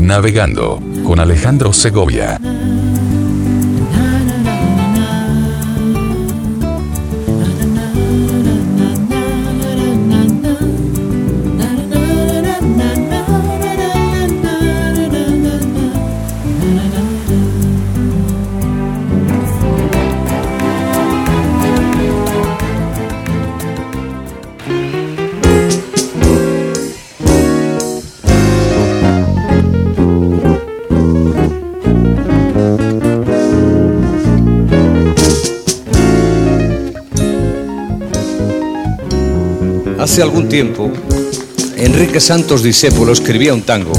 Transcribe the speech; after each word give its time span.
Navegando 0.00 0.80
con 1.04 1.20
Alejandro 1.20 1.72
Segovia. 1.72 2.40
Hace 40.18 40.24
algún 40.24 40.48
tiempo, 40.48 40.90
Enrique 41.76 42.18
Santos 42.18 42.64
Discépolo 42.64 43.12
escribía 43.12 43.54
un 43.54 43.62
tango 43.62 43.92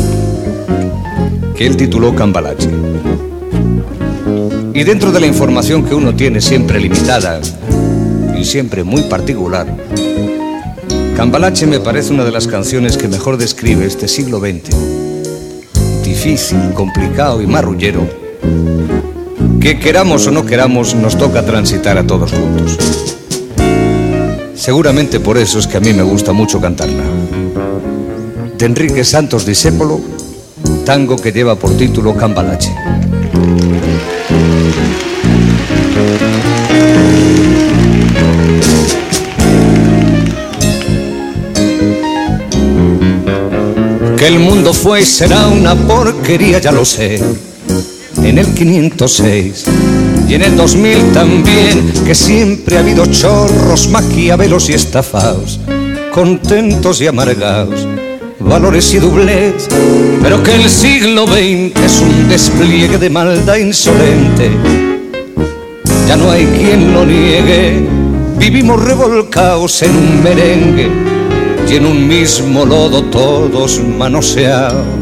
que 1.55 1.65
él 1.65 1.77
tituló 1.77 2.13
Cambalache. 2.13 2.69
Y 4.73 4.83
dentro 4.83 5.13
de 5.13 5.21
la 5.21 5.27
información 5.27 5.85
que 5.85 5.95
uno 5.95 6.13
tiene 6.13 6.41
siempre 6.41 6.81
limitada 6.81 7.39
y 8.37 8.43
siempre 8.43 8.83
muy 8.83 9.03
particular, 9.03 9.73
Cambalache 11.15 11.65
me 11.67 11.79
parece 11.79 12.11
una 12.11 12.25
de 12.25 12.33
las 12.33 12.47
canciones 12.47 12.97
que 12.97 13.07
mejor 13.07 13.37
describe 13.37 13.85
este 13.85 14.09
siglo 14.09 14.41
XX. 14.41 14.75
Difícil, 16.03 16.73
complicado 16.73 17.41
y 17.41 17.47
marrullero, 17.47 18.05
que 19.61 19.79
queramos 19.79 20.27
o 20.27 20.31
no 20.31 20.45
queramos 20.45 20.95
nos 20.95 21.17
toca 21.17 21.45
transitar 21.45 21.97
a 21.97 22.05
todos 22.05 22.33
juntos. 22.33 23.08
Seguramente 24.69 25.19
por 25.19 25.35
eso 25.39 25.57
es 25.57 25.65
que 25.65 25.77
a 25.77 25.79
mí 25.79 25.93
me 25.93 26.03
gusta 26.03 26.31
mucho 26.31 26.61
cantarla. 26.61 27.01
De 28.55 28.65
Enrique 28.67 29.03
Santos 29.03 29.43
Discépolo, 29.43 29.99
tango 30.85 31.15
que 31.15 31.31
lleva 31.31 31.55
por 31.55 31.75
título 31.75 32.15
Cambalache. 32.15 32.71
Que 44.15 44.27
el 44.27 44.37
mundo 44.37 44.71
fue 44.71 45.01
y 45.01 45.05
será 45.05 45.47
una 45.47 45.73
porquería, 45.73 46.59
ya 46.59 46.71
lo 46.71 46.85
sé. 46.85 47.19
En 48.17 48.37
el 48.37 48.53
506 48.53 49.65
y 50.29 50.35
en 50.35 50.43
el 50.43 50.55
2000 50.55 51.11
también, 51.11 51.91
que 52.05 52.13
siempre 52.13 52.77
ha 52.77 52.81
habido 52.81 53.03
chorros, 53.07 53.89
maquiavelos 53.89 54.69
y 54.69 54.73
estafados, 54.73 55.59
contentos 56.13 57.01
y 57.01 57.07
amargados, 57.07 57.87
valores 58.39 58.93
y 58.93 58.99
doblez, 58.99 59.67
pero 60.21 60.43
que 60.43 60.53
el 60.53 60.69
siglo 60.69 61.25
XX 61.25 61.83
es 61.83 62.01
un 62.01 62.29
despliegue 62.29 62.99
de 62.99 63.09
maldad 63.09 63.55
insolente. 63.55 64.51
Ya 66.07 66.15
no 66.15 66.29
hay 66.29 66.45
quien 66.45 66.93
lo 66.93 67.07
niegue, 67.07 67.87
vivimos 68.37 68.83
revolcados 68.83 69.81
en 69.81 69.95
un 69.95 70.23
merengue 70.23 70.91
y 71.67 71.75
en 71.75 71.87
un 71.87 72.07
mismo 72.07 72.65
lodo 72.65 73.03
todos 73.05 73.81
manoseados. 73.83 74.98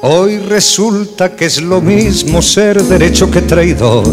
Hoy 0.00 0.38
resulta 0.38 1.34
que 1.34 1.46
es 1.46 1.60
lo 1.60 1.80
mismo 1.80 2.40
ser 2.40 2.80
derecho 2.84 3.28
que 3.32 3.42
traidor. 3.42 4.04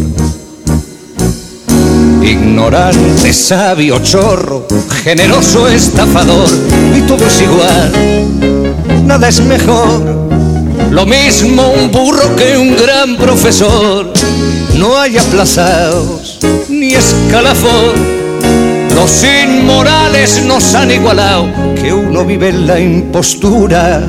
Ignorante, 2.24 3.32
sabio, 3.32 4.00
chorro, 4.00 4.66
generoso, 5.04 5.68
estafador, 5.68 6.50
y 6.98 7.02
todo 7.02 7.28
es 7.28 7.40
igual, 7.40 9.06
nada 9.06 9.28
es 9.30 9.40
mejor. 9.42 10.02
Lo 10.90 11.06
mismo 11.06 11.70
un 11.70 11.92
burro 11.92 12.36
que 12.36 12.58
un 12.58 12.76
gran 12.76 13.16
profesor. 13.18 14.12
No 14.80 14.98
hay 14.98 15.18
aplazados 15.20 16.40
ni 16.68 16.96
escalafón. 16.96 17.94
Los 18.96 19.24
inmorales 19.24 20.44
nos 20.46 20.74
han 20.74 20.90
igualado, 20.90 21.48
que 21.80 21.94
uno 21.94 22.26
vive 22.26 22.50
en 22.50 22.66
la 22.66 22.80
impostura 22.80 24.02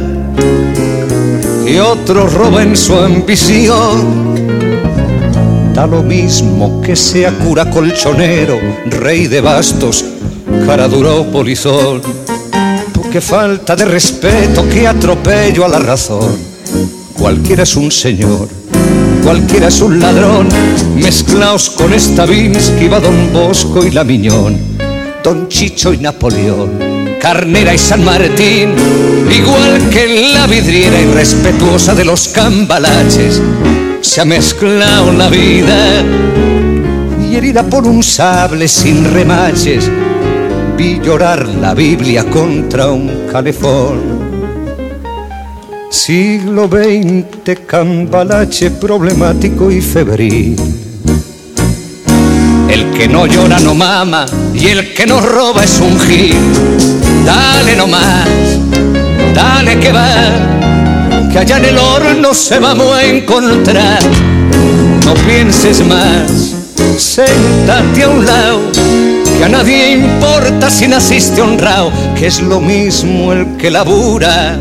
y 1.66 1.78
otro 1.78 2.28
roba 2.28 2.62
en 2.62 2.77
su 2.77 2.94
ambición. 2.94 4.34
Da 5.75 5.87
lo 5.87 6.03
mismo 6.03 6.81
que 6.81 6.97
sea 6.97 7.32
cura 7.32 7.69
colchonero, 7.69 8.59
rey 8.87 9.27
de 9.27 9.41
bastos, 9.41 10.04
cara 10.66 10.88
duro 10.88 11.25
polizón. 11.31 12.00
Qué 13.10 13.21
falta 13.21 13.75
de 13.75 13.84
respeto, 13.87 14.65
qué 14.72 14.87
atropello 14.87 15.65
a 15.65 15.69
la 15.69 15.78
razón. 15.78 16.37
Cualquiera 17.15 17.62
es 17.62 17.77
un 17.77 17.91
señor, 17.91 18.48
cualquiera 19.25 19.69
es 19.69 19.81
un 19.81 20.00
ladrón. 20.00 20.48
Mezclaos 20.97 21.71
con 21.71 21.93
esta 21.93 22.27
Vinsky, 22.27 22.88
va 22.88 23.00
Don 23.00 23.33
Bosco 23.33 23.84
y 23.84 23.91
la 23.91 24.04
Miñón, 24.04 24.59
Don 25.22 25.48
Chicho 25.48 25.93
y 25.93 25.98
Napoleón. 25.98 26.85
Carnera 27.26 27.75
y 27.75 27.78
San 27.78 28.04
Martín, 28.04 28.72
igual 29.37 29.91
que 29.91 30.32
la 30.32 30.47
vidriera 30.47 31.00
irrespetuosa 31.00 31.92
de 31.92 32.04
los 32.04 32.28
cambalaches, 32.28 33.42
se 34.00 34.20
ha 34.20 34.25
mezclado 34.25 35.10
la 35.10 35.28
vida 35.28 36.04
y 37.20 37.34
herida 37.34 37.65
por 37.65 37.84
un 37.84 38.04
sable 38.04 38.69
sin 38.69 39.12
remaches, 39.12 39.91
vi 40.76 41.00
llorar 41.00 41.48
la 41.48 41.75
Biblia 41.75 42.22
contra 42.31 42.92
un 42.92 43.26
calefón. 43.32 43.98
Siglo 45.91 46.69
XX, 46.69 47.59
cambalache 47.66 48.70
problemático 48.70 49.69
y 49.72 49.81
febril. 49.81 50.54
El 52.69 52.92
que 52.92 53.09
no 53.09 53.26
llora 53.26 53.59
no 53.59 53.75
mama 53.75 54.26
y 54.54 54.69
el 54.69 54.94
que 54.94 55.06
no 55.06 55.20
roba 55.20 55.65
es 55.65 55.81
un 55.81 55.98
gil. 55.98 57.06
Dale 57.26 57.75
nomás, 57.75 58.28
dale 59.34 59.81
que 59.81 59.91
va, 59.91 60.09
que 61.32 61.38
allá 61.41 61.56
en 61.56 61.64
el 61.64 61.78
horno 61.78 62.32
se 62.32 62.60
vamos 62.60 62.97
a 62.97 63.03
encontrar. 63.03 63.98
No 65.04 65.14
pienses 65.26 65.84
más, 65.84 66.54
séntate 66.97 68.04
a 68.04 68.09
un 68.09 68.24
lado, 68.24 68.60
que 69.36 69.45
a 69.45 69.48
nadie 69.48 69.91
importa 69.91 70.71
si 70.71 70.86
naciste 70.86 71.42
honrado, 71.42 71.91
que 72.16 72.28
es 72.28 72.41
lo 72.41 72.60
mismo 72.60 73.33
el 73.33 73.56
que 73.56 73.72
labura, 73.72 74.56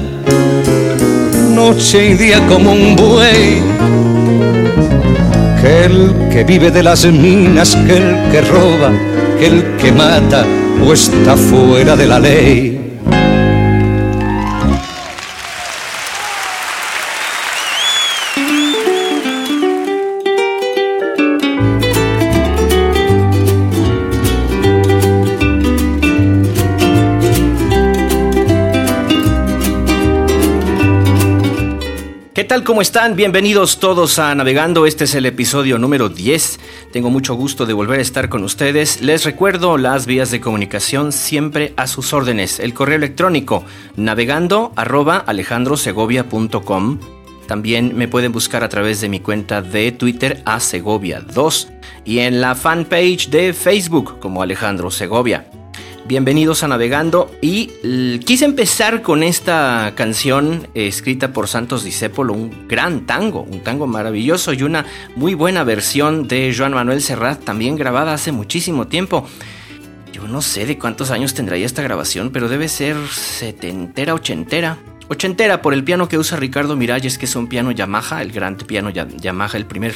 noche 1.54 2.10
y 2.10 2.14
día 2.16 2.46
como 2.48 2.72
un 2.72 2.96
buey 2.96 3.62
que 5.62 5.86
el 5.86 6.30
que 6.32 6.44
vive 6.44 6.72
de 6.72 6.82
las 6.82 7.06
minas, 7.06 7.76
que 7.88 7.98
el 7.98 8.32
que 8.32 8.42
roba, 8.42 8.92
que 9.40 9.46
el 9.46 9.78
que 9.78 9.92
mata 9.92 10.46
está 10.94 11.36
fuera 11.36 11.96
de 11.96 12.06
la 12.06 12.20
ley. 12.20 12.75
¿Qué 32.36 32.44
tal? 32.44 32.66
¿Cómo 32.66 32.82
están? 32.82 33.16
Bienvenidos 33.16 33.80
todos 33.80 34.20
a 34.20 34.36
Navegando. 34.36 34.86
Este 34.86 35.06
es 35.06 35.16
el 35.16 35.26
episodio 35.26 35.78
número 35.78 36.10
10. 36.10 36.60
Tengo 36.92 37.10
mucho 37.10 37.34
gusto 37.36 37.66
de 37.66 37.72
volver 37.72 38.00
a 38.00 38.02
estar 38.02 38.28
con 38.28 38.44
ustedes. 38.44 39.00
Les 39.00 39.24
recuerdo 39.24 39.78
las 39.78 40.06
vías 40.06 40.32
de 40.32 40.42
comunicación 40.42 41.14
siempre 41.14 41.74
a 41.78 41.88
sus 41.88 42.12
órdenes. 42.12 42.60
El 42.60 42.74
correo 42.74 42.98
electrónico 42.98 43.64
navegando 43.96 44.74
arroba 44.76 45.16
alejandrosegovia.com. 45.16 47.00
También 47.48 47.96
me 47.96 48.10
pueden 48.10 48.34
buscar 48.34 48.66
a 48.66 48.70
través 48.70 49.00
de 49.00 49.08
mi 49.08 49.22
cuenta 49.22 49.62
de 49.62 49.94
Twitter 49.94 50.42
a 50.44 50.60
Segovia 50.60 51.22
2 51.22 51.70
y 52.04 52.20
en 52.20 52.42
la 52.42 52.54
fanpage 52.56 53.30
de 53.30 53.54
Facebook 53.54 54.20
como 54.20 54.44
Alejandro 54.44 54.92
Segovia. 54.92 55.50
Bienvenidos 56.08 56.62
a 56.62 56.68
Navegando 56.68 57.32
y 57.42 58.20
quise 58.20 58.46
empezar 58.46 59.02
con 59.02 59.24
esta 59.24 59.94
canción 59.96 60.68
eh, 60.76 60.86
escrita 60.86 61.34
por 61.34 61.48
Santos 61.48 61.84
Discépolo, 61.84 62.32
un 62.32 62.68
gran 62.68 63.08
tango, 63.08 63.42
un 63.42 63.62
tango 63.62 63.88
maravilloso 63.88 64.54
y 64.54 64.62
una 64.62 64.86
muy 65.16 65.34
buena 65.34 65.64
versión 65.64 66.28
de 66.28 66.54
Joan 66.56 66.76
Manuel 66.76 67.02
Serrat, 67.02 67.44
también 67.44 67.76
grabada 67.76 68.14
hace 68.14 68.32
muchísimo 68.32 68.86
tiempo. 68.86 69.28
Yo 70.14 70.28
no 70.28 70.44
sé 70.44 70.68
de 70.68 70.78
cuántos 70.78 71.10
años 71.10 71.34
tendría 71.34 71.66
esta 71.66 71.82
grabación, 71.82 72.30
pero 72.30 72.50
debe 72.50 72.70
ser 72.70 72.98
setentera, 73.12 74.14
ochentera. 74.14 74.78
Ochentera 75.08 75.64
por 75.64 75.74
el 75.74 75.84
piano 75.84 76.08
que 76.08 76.20
usa 76.20 76.38
Ricardo 76.38 76.76
Miralles, 76.76 77.18
que 77.18 77.26
es 77.26 77.36
un 77.36 77.48
piano 77.48 77.72
Yamaha, 77.72 78.22
el 78.22 78.32
gran 78.32 78.58
piano 78.58 78.92
Yamaha, 78.92 79.58
el 79.58 79.66
primer 79.66 79.96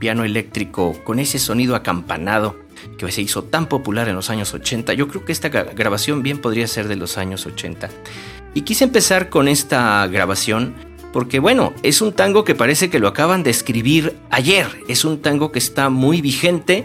piano 0.00 0.22
eléctrico 0.22 1.02
con 1.02 1.18
ese 1.18 1.38
sonido 1.38 1.74
acampanado 1.76 2.65
que 2.98 3.10
se 3.12 3.22
hizo 3.22 3.44
tan 3.44 3.68
popular 3.68 4.08
en 4.08 4.16
los 4.16 4.30
años 4.30 4.52
80. 4.54 4.94
Yo 4.94 5.08
creo 5.08 5.24
que 5.24 5.32
esta 5.32 5.48
grabación 5.48 6.22
bien 6.22 6.38
podría 6.38 6.66
ser 6.66 6.88
de 6.88 6.96
los 6.96 7.18
años 7.18 7.46
80. 7.46 7.88
Y 8.54 8.62
quise 8.62 8.84
empezar 8.84 9.28
con 9.28 9.48
esta 9.48 10.06
grabación 10.06 10.74
porque 11.12 11.38
bueno, 11.38 11.72
es 11.82 12.02
un 12.02 12.12
tango 12.12 12.44
que 12.44 12.54
parece 12.54 12.90
que 12.90 12.98
lo 12.98 13.08
acaban 13.08 13.42
de 13.42 13.50
escribir 13.50 14.16
ayer. 14.30 14.66
Es 14.86 15.04
un 15.04 15.22
tango 15.22 15.50
que 15.50 15.58
está 15.58 15.88
muy 15.88 16.20
vigente 16.20 16.84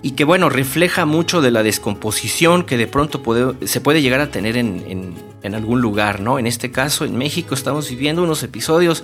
y 0.00 0.12
que 0.12 0.24
bueno, 0.24 0.48
refleja 0.48 1.06
mucho 1.06 1.40
de 1.40 1.50
la 1.50 1.62
descomposición 1.62 2.64
que 2.64 2.76
de 2.76 2.86
pronto 2.86 3.22
se 3.64 3.80
puede 3.80 4.00
llegar 4.00 4.20
a 4.20 4.30
tener 4.30 4.56
en, 4.56 5.14
algún 5.42 5.80
lugar, 5.80 6.20
¿no? 6.20 6.38
En 6.38 6.46
este 6.46 6.70
caso, 6.70 7.04
en 7.04 7.16
México 7.16 7.54
estamos 7.54 7.88
viviendo 7.88 8.22
unos 8.22 8.42
episodios 8.42 9.02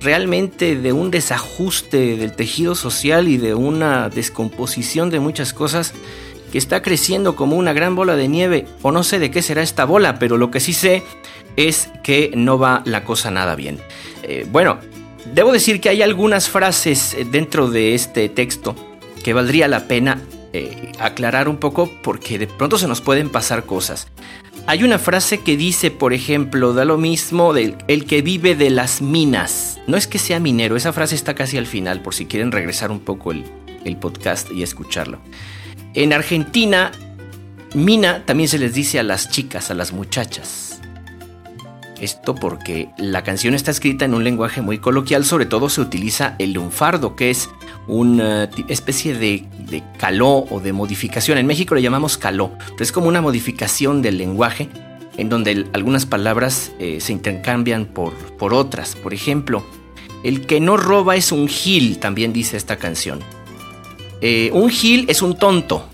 realmente 0.00 0.74
de 0.74 0.92
un 0.92 1.10
desajuste 1.10 2.16
del 2.16 2.32
tejido 2.32 2.74
social 2.74 3.28
y 3.28 3.36
de 3.36 3.54
una 3.54 4.08
descomposición 4.08 5.10
de 5.10 5.20
muchas 5.20 5.52
cosas 5.52 5.92
que 6.50 6.58
está 6.58 6.82
creciendo 6.82 7.36
como 7.36 7.56
una 7.56 7.72
gran 7.72 7.94
bola 7.94 8.16
de 8.16 8.26
nieve, 8.26 8.66
o 8.80 8.90
no 8.90 9.04
sé 9.04 9.18
de 9.18 9.30
qué 9.30 9.42
será 9.42 9.62
esta 9.62 9.84
bola, 9.84 10.18
pero 10.18 10.38
lo 10.38 10.50
que 10.50 10.60
sí 10.60 10.72
sé 10.72 11.02
es 11.56 11.90
que 12.02 12.32
no 12.34 12.58
va 12.58 12.82
la 12.86 13.04
cosa 13.04 13.30
nada 13.30 13.54
bien. 13.54 13.78
Eh, 14.22 14.46
bueno, 14.50 14.78
debo 15.34 15.52
decir 15.52 15.80
que 15.80 15.90
hay 15.90 16.02
algunas 16.02 16.48
frases 16.48 17.16
dentro 17.30 17.70
de 17.70 17.94
este 17.94 18.28
texto 18.28 18.91
que 19.22 19.32
valdría 19.32 19.68
la 19.68 19.86
pena 19.88 20.20
eh, 20.52 20.92
aclarar 20.98 21.48
un 21.48 21.56
poco 21.56 21.90
porque 22.02 22.38
de 22.38 22.46
pronto 22.46 22.76
se 22.76 22.88
nos 22.88 23.00
pueden 23.00 23.30
pasar 23.30 23.64
cosas. 23.64 24.08
Hay 24.66 24.84
una 24.84 24.98
frase 24.98 25.40
que 25.40 25.56
dice, 25.56 25.90
por 25.90 26.12
ejemplo, 26.12 26.72
da 26.72 26.84
lo 26.84 26.98
mismo 26.98 27.52
del 27.52 27.76
el 27.88 28.04
que 28.04 28.22
vive 28.22 28.54
de 28.54 28.70
las 28.70 29.02
minas. 29.02 29.80
No 29.86 29.96
es 29.96 30.06
que 30.06 30.18
sea 30.18 30.40
minero, 30.40 30.76
esa 30.76 30.92
frase 30.92 31.14
está 31.14 31.34
casi 31.34 31.56
al 31.56 31.66
final, 31.66 32.00
por 32.00 32.14
si 32.14 32.26
quieren 32.26 32.52
regresar 32.52 32.90
un 32.90 33.00
poco 33.00 33.32
el, 33.32 33.44
el 33.84 33.96
podcast 33.96 34.50
y 34.52 34.62
escucharlo. 34.62 35.18
En 35.94 36.12
Argentina, 36.12 36.92
mina 37.74 38.24
también 38.24 38.48
se 38.48 38.58
les 38.58 38.74
dice 38.74 38.98
a 38.98 39.02
las 39.02 39.30
chicas, 39.30 39.70
a 39.70 39.74
las 39.74 39.92
muchachas. 39.92 40.80
Esto 42.00 42.34
porque 42.34 42.90
la 42.98 43.22
canción 43.22 43.54
está 43.54 43.70
escrita 43.70 44.04
en 44.04 44.14
un 44.14 44.24
lenguaje 44.24 44.60
muy 44.60 44.78
coloquial, 44.78 45.24
sobre 45.24 45.46
todo 45.46 45.68
se 45.68 45.80
utiliza 45.80 46.34
el 46.38 46.52
lunfardo, 46.52 47.14
que 47.14 47.30
es 47.30 47.48
una 47.86 48.48
especie 48.68 49.14
de, 49.14 49.46
caló 49.98 50.44
o 50.50 50.60
de 50.60 50.72
modificación. 50.72 51.38
En 51.38 51.46
México 51.46 51.74
le 51.74 51.82
llamamos 51.82 52.18
caló, 52.18 52.52
pero 52.58 52.82
es 52.82 52.92
como 52.92 53.08
una 53.08 53.20
modificación 53.20 54.02
del 54.02 54.18
lenguaje 54.18 54.68
en 55.16 55.28
donde 55.28 55.66
algunas 55.72 56.06
palabras 56.06 56.72
eh, 56.78 57.00
se 57.00 57.12
intercambian 57.12 57.86
por, 57.86 58.12
por 58.36 58.54
otras. 58.54 58.96
Por 58.96 59.12
ejemplo, 59.12 59.64
el 60.24 60.46
que 60.46 60.60
no 60.60 60.76
roba 60.76 61.16
es 61.16 61.32
un 61.32 61.48
gil, 61.48 61.98
también 61.98 62.32
dice 62.32 62.56
esta 62.56 62.76
canción. 62.76 63.20
Eh, 64.20 64.50
un 64.52 64.70
gil 64.70 65.06
es 65.08 65.20
un 65.20 65.36
tonto. 65.36 65.88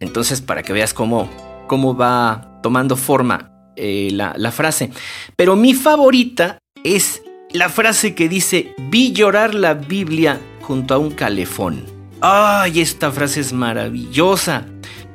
Entonces, 0.00 0.40
para 0.40 0.62
que 0.62 0.72
veas 0.72 0.94
cómo, 0.94 1.28
cómo 1.66 1.94
va 1.94 2.58
tomando 2.62 2.96
forma 2.96 3.52
eh, 3.76 4.08
la, 4.12 4.52
frase. 4.52 4.90
Pero 5.36 5.54
mi 5.54 5.74
favorita 5.74 6.58
es 6.82 7.22
la 7.50 7.68
frase 7.68 8.14
que 8.14 8.28
dice, 8.28 8.74
vi 8.78 9.12
llorar 9.12 9.54
la 9.54 9.74
Biblia 9.74 10.40
junto 10.60 10.94
a 10.94 10.98
un 10.98 11.10
calefón. 11.10 11.84
¡Ay, 12.20 12.80
esta 12.80 13.10
frase 13.10 13.40
es 13.40 13.52
maravillosa! 13.52 14.66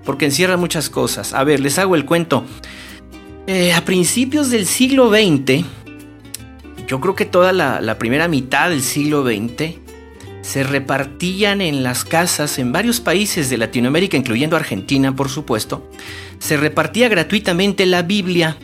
Porque 0.03 0.25
encierra 0.25 0.57
muchas 0.57 0.89
cosas. 0.89 1.33
A 1.33 1.43
ver, 1.43 1.59
les 1.59 1.79
hago 1.79 1.95
el 1.95 2.05
cuento. 2.05 2.45
Eh, 3.47 3.73
a 3.73 3.85
principios 3.85 4.49
del 4.49 4.65
siglo 4.65 5.09
XX, 5.09 5.63
yo 6.87 6.99
creo 6.99 7.15
que 7.15 7.25
toda 7.25 7.53
la, 7.53 7.97
primera 7.97 8.27
mitad 8.27 8.69
del 8.69 8.81
siglo 8.81 9.23
XX, 9.23 9.75
se 10.41 10.63
repartían 10.63 11.61
en 11.61 11.81
las 11.81 12.05
casas 12.05 12.59
en 12.59 12.71
varios 12.71 13.01
países 13.01 13.49
de 13.49 13.57
Latinoamérica, 13.57 14.15
incluyendo 14.15 14.55
Argentina, 14.55 15.15
por 15.15 15.29
supuesto, 15.29 15.89
se 16.37 16.57
repartía 16.57 17.09
gratuitamente 17.09 17.87
la 17.87 18.03
Biblia, 18.03 18.57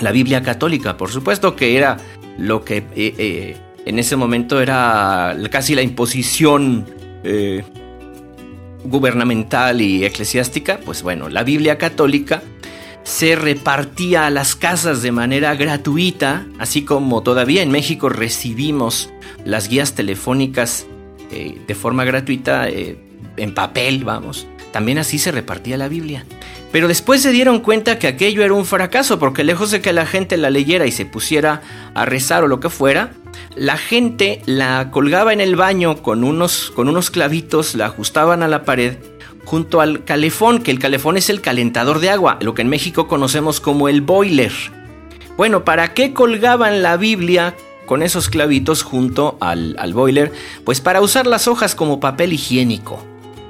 la 0.00 0.10
Biblia 0.10 0.42
católica, 0.42 0.96
por 0.96 1.10
supuesto 1.10 1.54
que 1.54 1.76
era 1.76 1.98
lo 2.36 2.64
que 2.64 2.78
eh, 2.78 2.84
eh, 2.96 3.56
en 3.88 3.98
ese 3.98 4.16
momento 4.16 4.60
era 4.60 5.36
casi 5.50 5.74
la 5.74 5.82
imposición 5.82 6.86
eh, 7.24 7.64
gubernamental 8.84 9.80
y 9.80 10.04
eclesiástica, 10.04 10.78
pues 10.84 11.02
bueno, 11.02 11.28
la 11.28 11.42
Biblia 11.42 11.78
católica 11.78 12.42
se 13.02 13.34
repartía 13.34 14.26
a 14.26 14.30
las 14.30 14.54
casas 14.54 15.00
de 15.00 15.12
manera 15.12 15.54
gratuita, 15.54 16.46
así 16.58 16.82
como 16.82 17.22
todavía 17.22 17.62
en 17.62 17.70
México 17.70 18.10
recibimos 18.10 19.10
las 19.44 19.68
guías 19.68 19.94
telefónicas 19.94 20.86
de 21.30 21.74
forma 21.74 22.04
gratuita 22.04 22.68
en 22.68 23.54
papel, 23.54 24.04
vamos. 24.04 24.46
También 24.72 24.98
así 24.98 25.18
se 25.18 25.32
repartía 25.32 25.76
la 25.76 25.88
Biblia. 25.88 26.24
Pero 26.70 26.88
después 26.88 27.22
se 27.22 27.32
dieron 27.32 27.60
cuenta 27.60 27.98
que 27.98 28.08
aquello 28.08 28.44
era 28.44 28.52
un 28.52 28.66
fracaso, 28.66 29.18
porque 29.18 29.44
lejos 29.44 29.70
de 29.70 29.80
que 29.80 29.92
la 29.92 30.06
gente 30.06 30.36
la 30.36 30.50
leyera 30.50 30.86
y 30.86 30.92
se 30.92 31.06
pusiera 31.06 31.62
a 31.94 32.04
rezar 32.04 32.44
o 32.44 32.48
lo 32.48 32.60
que 32.60 32.68
fuera, 32.68 33.12
la 33.56 33.78
gente 33.78 34.42
la 34.44 34.90
colgaba 34.90 35.32
en 35.32 35.40
el 35.40 35.56
baño 35.56 36.02
con 36.02 36.24
unos, 36.24 36.70
con 36.70 36.88
unos 36.88 37.10
clavitos, 37.10 37.74
la 37.74 37.86
ajustaban 37.86 38.42
a 38.42 38.48
la 38.48 38.64
pared 38.64 38.96
junto 39.44 39.80
al 39.80 40.04
calefón, 40.04 40.62
que 40.62 40.70
el 40.70 40.78
calefón 40.78 41.16
es 41.16 41.30
el 41.30 41.40
calentador 41.40 42.00
de 42.00 42.10
agua, 42.10 42.36
lo 42.42 42.52
que 42.52 42.60
en 42.60 42.68
México 42.68 43.08
conocemos 43.08 43.60
como 43.60 43.88
el 43.88 44.02
boiler. 44.02 44.52
Bueno, 45.38 45.64
¿para 45.64 45.94
qué 45.94 46.12
colgaban 46.12 46.82
la 46.82 46.98
Biblia 46.98 47.56
con 47.86 48.02
esos 48.02 48.28
clavitos 48.28 48.82
junto 48.82 49.38
al, 49.40 49.74
al 49.78 49.94
boiler? 49.94 50.32
Pues 50.64 50.82
para 50.82 51.00
usar 51.00 51.26
las 51.26 51.48
hojas 51.48 51.74
como 51.74 51.98
papel 51.98 52.34
higiénico. 52.34 53.02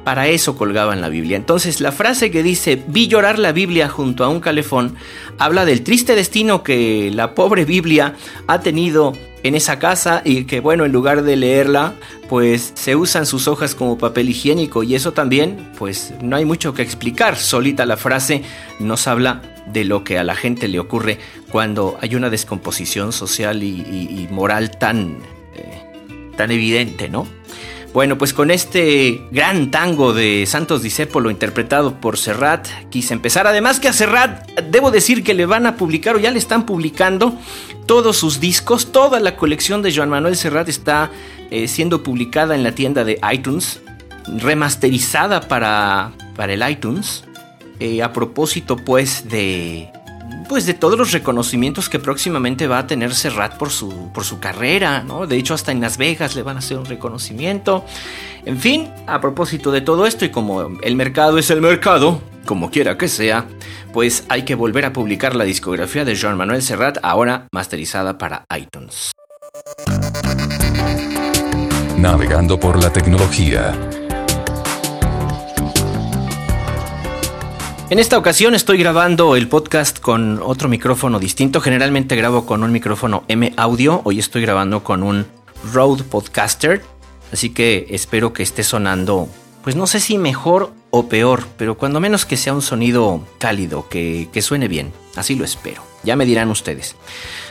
Para 0.04 0.28
eso 0.28 0.56
colgaban 0.56 1.00
la 1.00 1.08
Biblia. 1.08 1.36
Entonces 1.36 1.80
la 1.80 1.92
frase 1.92 2.30
que 2.30 2.42
dice, 2.42 2.82
vi 2.86 3.08
llorar 3.08 3.38
la 3.38 3.52
Biblia 3.52 3.88
junto 3.88 4.24
a 4.24 4.28
un 4.28 4.40
calefón, 4.40 4.96
habla 5.38 5.64
del 5.64 5.82
triste 5.82 6.14
destino 6.14 6.62
que 6.62 7.10
la 7.12 7.34
pobre 7.34 7.64
Biblia 7.64 8.14
ha 8.46 8.60
tenido 8.60 9.12
en 9.42 9.54
esa 9.54 9.78
casa 9.78 10.22
y 10.24 10.44
que 10.44 10.60
bueno, 10.60 10.84
en 10.84 10.92
lugar 10.92 11.22
de 11.22 11.36
leerla, 11.36 11.94
pues 12.28 12.72
se 12.74 12.96
usan 12.96 13.26
sus 13.26 13.48
hojas 13.48 13.74
como 13.74 13.98
papel 13.98 14.28
higiénico 14.30 14.82
y 14.82 14.94
eso 14.94 15.12
también, 15.12 15.72
pues 15.78 16.12
no 16.22 16.36
hay 16.36 16.44
mucho 16.44 16.74
que 16.74 16.82
explicar. 16.82 17.36
Solita 17.36 17.86
la 17.86 17.96
frase 17.96 18.42
nos 18.80 19.06
habla 19.06 19.42
de 19.66 19.84
lo 19.84 20.04
que 20.04 20.18
a 20.18 20.24
la 20.24 20.34
gente 20.34 20.68
le 20.68 20.78
ocurre 20.78 21.18
cuando 21.50 21.98
hay 22.00 22.14
una 22.14 22.30
descomposición 22.30 23.12
social 23.12 23.62
y, 23.62 24.28
moral 24.30 24.70
tan, 24.78 25.18
eh, 25.54 26.32
tan 26.36 26.50
evidente, 26.50 27.08
¿no? 27.08 27.26
Bueno, 27.98 28.16
pues 28.16 28.32
con 28.32 28.52
este 28.52 29.22
gran 29.32 29.72
tango 29.72 30.12
de 30.12 30.46
Santos 30.46 30.84
Discépolo 30.84 31.32
interpretado 31.32 32.00
por 32.00 32.16
Serrat, 32.16 32.68
quise 32.90 33.12
empezar. 33.12 33.48
Además 33.48 33.80
que 33.80 33.88
a 33.88 33.92
Serrat 33.92 34.48
debo 34.70 34.92
decir 34.92 35.24
que 35.24 35.34
le 35.34 35.46
van 35.46 35.66
a 35.66 35.74
publicar 35.74 36.14
o 36.14 36.20
ya 36.20 36.30
le 36.30 36.38
están 36.38 36.64
publicando 36.64 37.36
todos 37.86 38.16
sus 38.16 38.38
discos. 38.38 38.92
Toda 38.92 39.18
la 39.18 39.34
colección 39.34 39.82
de 39.82 39.92
Joan 39.92 40.10
Manuel 40.10 40.36
Serrat 40.36 40.68
está 40.68 41.10
eh, 41.50 41.66
siendo 41.66 42.04
publicada 42.04 42.54
en 42.54 42.62
la 42.62 42.70
tienda 42.70 43.02
de 43.02 43.18
iTunes, 43.32 43.80
remasterizada 44.28 45.48
para, 45.48 46.12
para 46.36 46.52
el 46.52 46.70
iTunes. 46.70 47.24
Eh, 47.80 48.00
a 48.04 48.12
propósito 48.12 48.76
pues 48.76 49.28
de 49.28 49.90
pues 50.48 50.66
de 50.66 50.74
todos 50.74 50.98
los 50.98 51.12
reconocimientos 51.12 51.88
que 51.88 51.98
próximamente 51.98 52.66
va 52.66 52.78
a 52.78 52.86
tener 52.86 53.14
Serrat 53.14 53.56
por 53.56 53.70
su, 53.70 54.10
por 54.12 54.24
su 54.24 54.40
carrera, 54.40 55.02
¿no? 55.02 55.26
De 55.26 55.36
hecho, 55.36 55.54
hasta 55.54 55.72
en 55.72 55.80
Las 55.80 55.98
Vegas 55.98 56.34
le 56.34 56.42
van 56.42 56.56
a 56.56 56.60
hacer 56.60 56.78
un 56.78 56.86
reconocimiento. 56.86 57.84
En 58.44 58.58
fin, 58.58 58.90
a 59.06 59.20
propósito 59.20 59.70
de 59.70 59.82
todo 59.82 60.06
esto 60.06 60.24
y 60.24 60.30
como 60.30 60.78
el 60.82 60.96
mercado 60.96 61.38
es 61.38 61.50
el 61.50 61.60
mercado, 61.60 62.20
como 62.46 62.70
quiera 62.70 62.96
que 62.96 63.08
sea, 63.08 63.46
pues 63.92 64.24
hay 64.28 64.42
que 64.42 64.54
volver 64.54 64.86
a 64.86 64.92
publicar 64.92 65.36
la 65.36 65.44
discografía 65.44 66.04
de 66.04 66.14
Jean 66.14 66.36
Manuel 66.36 66.62
Serrat, 66.62 66.98
ahora 67.02 67.46
masterizada 67.52 68.16
para 68.16 68.44
iTunes. 68.56 69.12
Navegando 71.98 72.58
por 72.58 72.82
la 72.82 72.92
tecnología. 72.92 73.74
En 77.90 77.98
esta 77.98 78.18
ocasión 78.18 78.54
estoy 78.54 78.76
grabando 78.76 79.34
el 79.34 79.48
podcast 79.48 79.98
con 79.98 80.42
otro 80.42 80.68
micrófono 80.68 81.18
distinto. 81.18 81.62
Generalmente 81.62 82.16
grabo 82.16 82.44
con 82.44 82.62
un 82.62 82.70
micrófono 82.70 83.24
M 83.28 83.54
audio. 83.56 84.02
Hoy 84.04 84.18
estoy 84.18 84.42
grabando 84.42 84.84
con 84.84 85.02
un 85.02 85.26
Rode 85.72 86.04
Podcaster. 86.04 86.82
Así 87.32 87.48
que 87.48 87.86
espero 87.88 88.34
que 88.34 88.42
esté 88.42 88.62
sonando, 88.62 89.26
pues 89.64 89.74
no 89.74 89.86
sé 89.86 90.00
si 90.00 90.18
mejor 90.18 90.70
o 90.90 91.08
peor, 91.08 91.46
pero 91.56 91.78
cuando 91.78 91.98
menos 91.98 92.26
que 92.26 92.36
sea 92.36 92.52
un 92.52 92.60
sonido 92.60 93.26
cálido, 93.38 93.88
que, 93.88 94.28
que 94.34 94.42
suene 94.42 94.68
bien. 94.68 94.92
Así 95.16 95.34
lo 95.34 95.46
espero. 95.46 95.82
Ya 96.04 96.16
me 96.16 96.26
dirán 96.26 96.50
ustedes. 96.50 96.96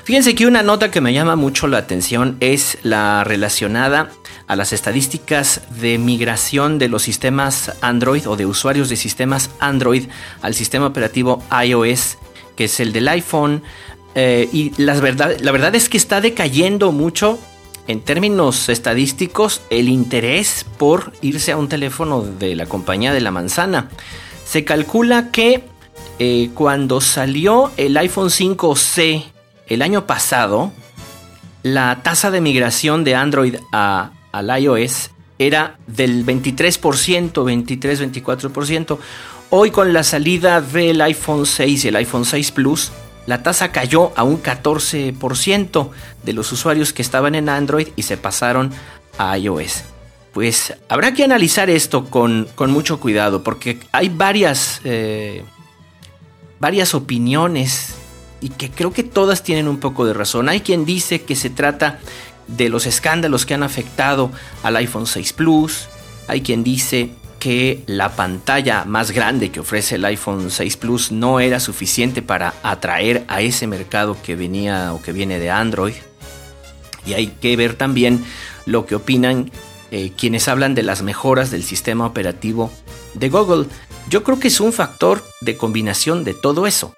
Fíjense 0.03 0.35
que 0.35 0.45
una 0.45 0.63
nota 0.63 0.89
que 0.89 1.01
me 1.01 1.13
llama 1.13 1.35
mucho 1.35 1.67
la 1.67 1.79
atención 1.79 2.37
es 2.39 2.77
la 2.81 3.23
relacionada 3.23 4.09
a 4.47 4.55
las 4.55 4.71
estadísticas 4.71 5.61
de 5.81 5.97
migración 5.97 6.79
de 6.79 6.87
los 6.87 7.03
sistemas 7.03 7.73
Android 7.81 8.27
o 8.27 8.37
de 8.37 8.45
usuarios 8.45 8.87
de 8.87 8.95
sistemas 8.95 9.49
Android 9.59 10.07
al 10.41 10.53
sistema 10.53 10.87
operativo 10.87 11.43
iOS, 11.63 12.17
que 12.55 12.65
es 12.65 12.79
el 12.79 12.93
del 12.93 13.09
iPhone. 13.09 13.63
Eh, 14.15 14.47
y 14.53 14.71
la 14.81 14.97
verdad, 14.99 15.37
la 15.41 15.51
verdad 15.51 15.75
es 15.75 15.89
que 15.89 15.97
está 15.97 16.21
decayendo 16.21 16.93
mucho 16.93 17.37
en 17.87 18.01
términos 18.01 18.69
estadísticos 18.69 19.61
el 19.69 19.89
interés 19.89 20.65
por 20.77 21.13
irse 21.21 21.51
a 21.51 21.57
un 21.57 21.67
teléfono 21.67 22.21
de 22.21 22.55
la 22.55 22.65
compañía 22.65 23.13
de 23.13 23.21
la 23.21 23.31
manzana. 23.31 23.89
Se 24.45 24.63
calcula 24.63 25.31
que 25.31 25.63
eh, 26.19 26.49
cuando 26.53 27.01
salió 27.01 27.71
el 27.77 27.97
iPhone 27.97 28.29
5C 28.29 29.23
el 29.67 29.81
año 29.81 30.05
pasado, 30.05 30.71
la 31.63 32.01
tasa 32.03 32.31
de 32.31 32.41
migración 32.41 33.03
de 33.03 33.15
Android 33.15 33.55
a, 33.71 34.11
al 34.31 34.61
iOS 34.61 35.11
era 35.39 35.77
del 35.87 36.25
23%, 36.25 37.31
23-24%. 37.31 38.97
Hoy 39.49 39.71
con 39.71 39.93
la 39.93 40.03
salida 40.03 40.61
del 40.61 41.01
iPhone 41.01 41.45
6 41.45 41.85
y 41.85 41.87
el 41.87 41.95
iPhone 41.95 42.25
6 42.25 42.51
Plus, 42.51 42.91
la 43.27 43.43
tasa 43.43 43.71
cayó 43.71 44.11
a 44.15 44.23
un 44.23 44.41
14% 44.41 45.89
de 46.23 46.33
los 46.33 46.51
usuarios 46.51 46.93
que 46.93 47.01
estaban 47.01 47.35
en 47.35 47.49
Android 47.49 47.89
y 47.95 48.03
se 48.03 48.17
pasaron 48.17 48.71
a 49.17 49.37
iOS. 49.37 49.83
Pues 50.33 50.73
habrá 50.87 51.13
que 51.13 51.23
analizar 51.23 51.69
esto 51.69 52.05
con, 52.05 52.47
mucho 52.67 52.99
cuidado 52.99 53.43
porque 53.43 53.79
hay 53.91 54.09
varias, 54.09 54.81
eh, 54.83 55.43
varias 56.59 56.93
opiniones 56.93 57.95
y 58.41 58.49
que 58.49 58.69
creo 58.69 58.93
que 58.93 59.03
todas 59.03 59.43
tienen 59.43 59.67
un 59.67 59.79
poco 59.79 60.05
de 60.05 60.13
razón. 60.13 60.49
Hay 60.49 60.61
quien 60.61 60.85
dice 60.85 61.21
que 61.23 61.35
se 61.35 61.49
trata 61.49 61.99
de 62.47 62.69
los 62.69 62.85
escándalos 62.85 63.45
que 63.45 63.53
han 63.53 63.63
afectado 63.63 64.31
al 64.63 64.75
iPhone 64.77 65.07
6 65.07 65.33
Plus. 65.33 65.87
Hay 66.27 66.41
quien 66.41 66.63
dice 66.63 67.11
que 67.39 67.83
la 67.85 68.15
pantalla 68.15 68.85
más 68.85 69.11
grande 69.11 69.51
que 69.51 69.59
ofrece 69.59 69.95
el 69.95 70.05
iPhone 70.05 70.49
6 70.49 70.77
Plus 70.77 71.11
no 71.11 71.39
era 71.39 71.59
suficiente 71.59 72.21
para 72.21 72.53
atraer 72.63 73.25
a 73.27 73.41
ese 73.41 73.67
mercado 73.67 74.17
que 74.21 74.35
venía 74.35 74.93
o 74.93 75.01
que 75.01 75.11
viene 75.11 75.39
de 75.39 75.49
Android. 75.49 75.95
Y 77.05 77.13
hay 77.13 77.27
que 77.27 77.55
ver 77.55 77.75
también 77.75 78.25
lo 78.65 78.85
que 78.85 78.95
opinan 78.95 79.51
eh, 79.91 80.11
quienes 80.17 80.47
hablan 80.47 80.75
de 80.75 80.83
las 80.83 81.01
mejoras 81.01 81.51
del 81.51 81.63
sistema 81.63 82.05
operativo 82.05 82.71
de 83.13 83.29
Google. 83.29 83.67
Yo 84.09 84.23
creo 84.23 84.39
que 84.39 84.47
es 84.47 84.61
un 84.61 84.71
factor 84.71 85.23
de 85.41 85.57
combinación 85.57 86.23
de 86.23 86.33
todo 86.33 86.65
eso. 86.65 86.93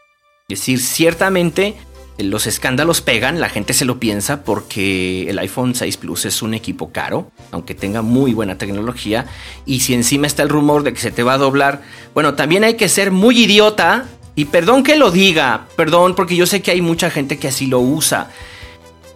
Es 0.47 0.59
decir, 0.59 0.79
ciertamente 0.79 1.75
los 2.19 2.47
escándalos 2.47 3.01
pegan, 3.01 3.39
la 3.39 3.49
gente 3.49 3.73
se 3.73 3.85
lo 3.85 3.99
piensa 3.99 4.43
porque 4.43 5.29
el 5.29 5.39
iPhone 5.39 5.73
6 5.73 5.97
Plus 5.97 6.25
es 6.25 6.41
un 6.41 6.53
equipo 6.53 6.91
caro, 6.91 7.31
aunque 7.51 7.73
tenga 7.73 8.01
muy 8.01 8.33
buena 8.33 8.57
tecnología, 8.57 9.25
y 9.65 9.79
si 9.79 9.93
encima 9.93 10.27
está 10.27 10.43
el 10.43 10.49
rumor 10.49 10.83
de 10.83 10.93
que 10.93 10.99
se 10.99 11.11
te 11.11 11.23
va 11.23 11.33
a 11.33 11.37
doblar, 11.37 11.81
bueno, 12.13 12.35
también 12.35 12.63
hay 12.63 12.75
que 12.75 12.89
ser 12.89 13.11
muy 13.11 13.39
idiota, 13.39 14.05
y 14.35 14.45
perdón 14.45 14.83
que 14.83 14.97
lo 14.97 15.11
diga, 15.11 15.67
perdón, 15.75 16.13
porque 16.13 16.35
yo 16.35 16.45
sé 16.45 16.61
que 16.61 16.71
hay 16.71 16.81
mucha 16.81 17.09
gente 17.09 17.39
que 17.39 17.47
así 17.47 17.67
lo 17.67 17.79
usa. 17.79 18.29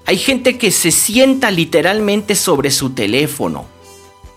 Hay 0.06 0.18
gente 0.18 0.58
que 0.58 0.72
se 0.72 0.92
sienta 0.92 1.52
literalmente 1.52 2.36
sobre 2.36 2.72
su 2.72 2.90
teléfono. 2.92 3.66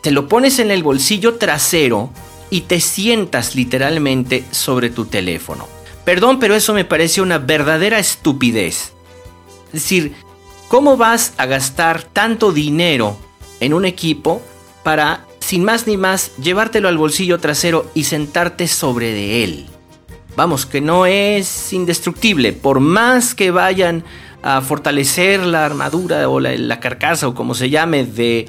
Te 0.02 0.10
lo 0.12 0.28
pones 0.28 0.58
en 0.58 0.70
el 0.70 0.82
bolsillo 0.82 1.36
trasero 1.36 2.10
y 2.50 2.62
te 2.62 2.80
sientas 2.80 3.54
literalmente 3.54 4.44
sobre 4.50 4.90
tu 4.90 5.06
teléfono. 5.06 5.68
Perdón, 6.04 6.38
pero 6.38 6.54
eso 6.54 6.72
me 6.72 6.84
parece 6.84 7.20
una 7.20 7.38
verdadera 7.38 7.98
estupidez. 7.98 8.92
Es 9.66 9.72
decir, 9.72 10.14
¿cómo 10.68 10.96
vas 10.96 11.34
a 11.36 11.46
gastar 11.46 12.02
tanto 12.04 12.52
dinero 12.52 13.16
en 13.60 13.74
un 13.74 13.84
equipo 13.84 14.40
para, 14.84 15.26
sin 15.40 15.64
más 15.64 15.86
ni 15.86 15.96
más, 15.96 16.30
llevártelo 16.36 16.88
al 16.88 16.98
bolsillo 16.98 17.38
trasero 17.40 17.90
y 17.94 18.04
sentarte 18.04 18.68
sobre 18.68 19.12
de 19.12 19.44
él? 19.44 19.66
Vamos, 20.36 20.66
que 20.66 20.80
no 20.80 21.06
es 21.06 21.72
indestructible. 21.72 22.52
Por 22.52 22.78
más 22.78 23.34
que 23.34 23.50
vayan 23.50 24.04
a 24.42 24.60
fortalecer 24.60 25.40
la 25.40 25.64
armadura 25.64 26.28
o 26.28 26.38
la, 26.38 26.78
carcasa 26.78 27.26
o 27.26 27.34
como 27.34 27.54
se 27.54 27.70
llame 27.70 28.04
de 28.04 28.48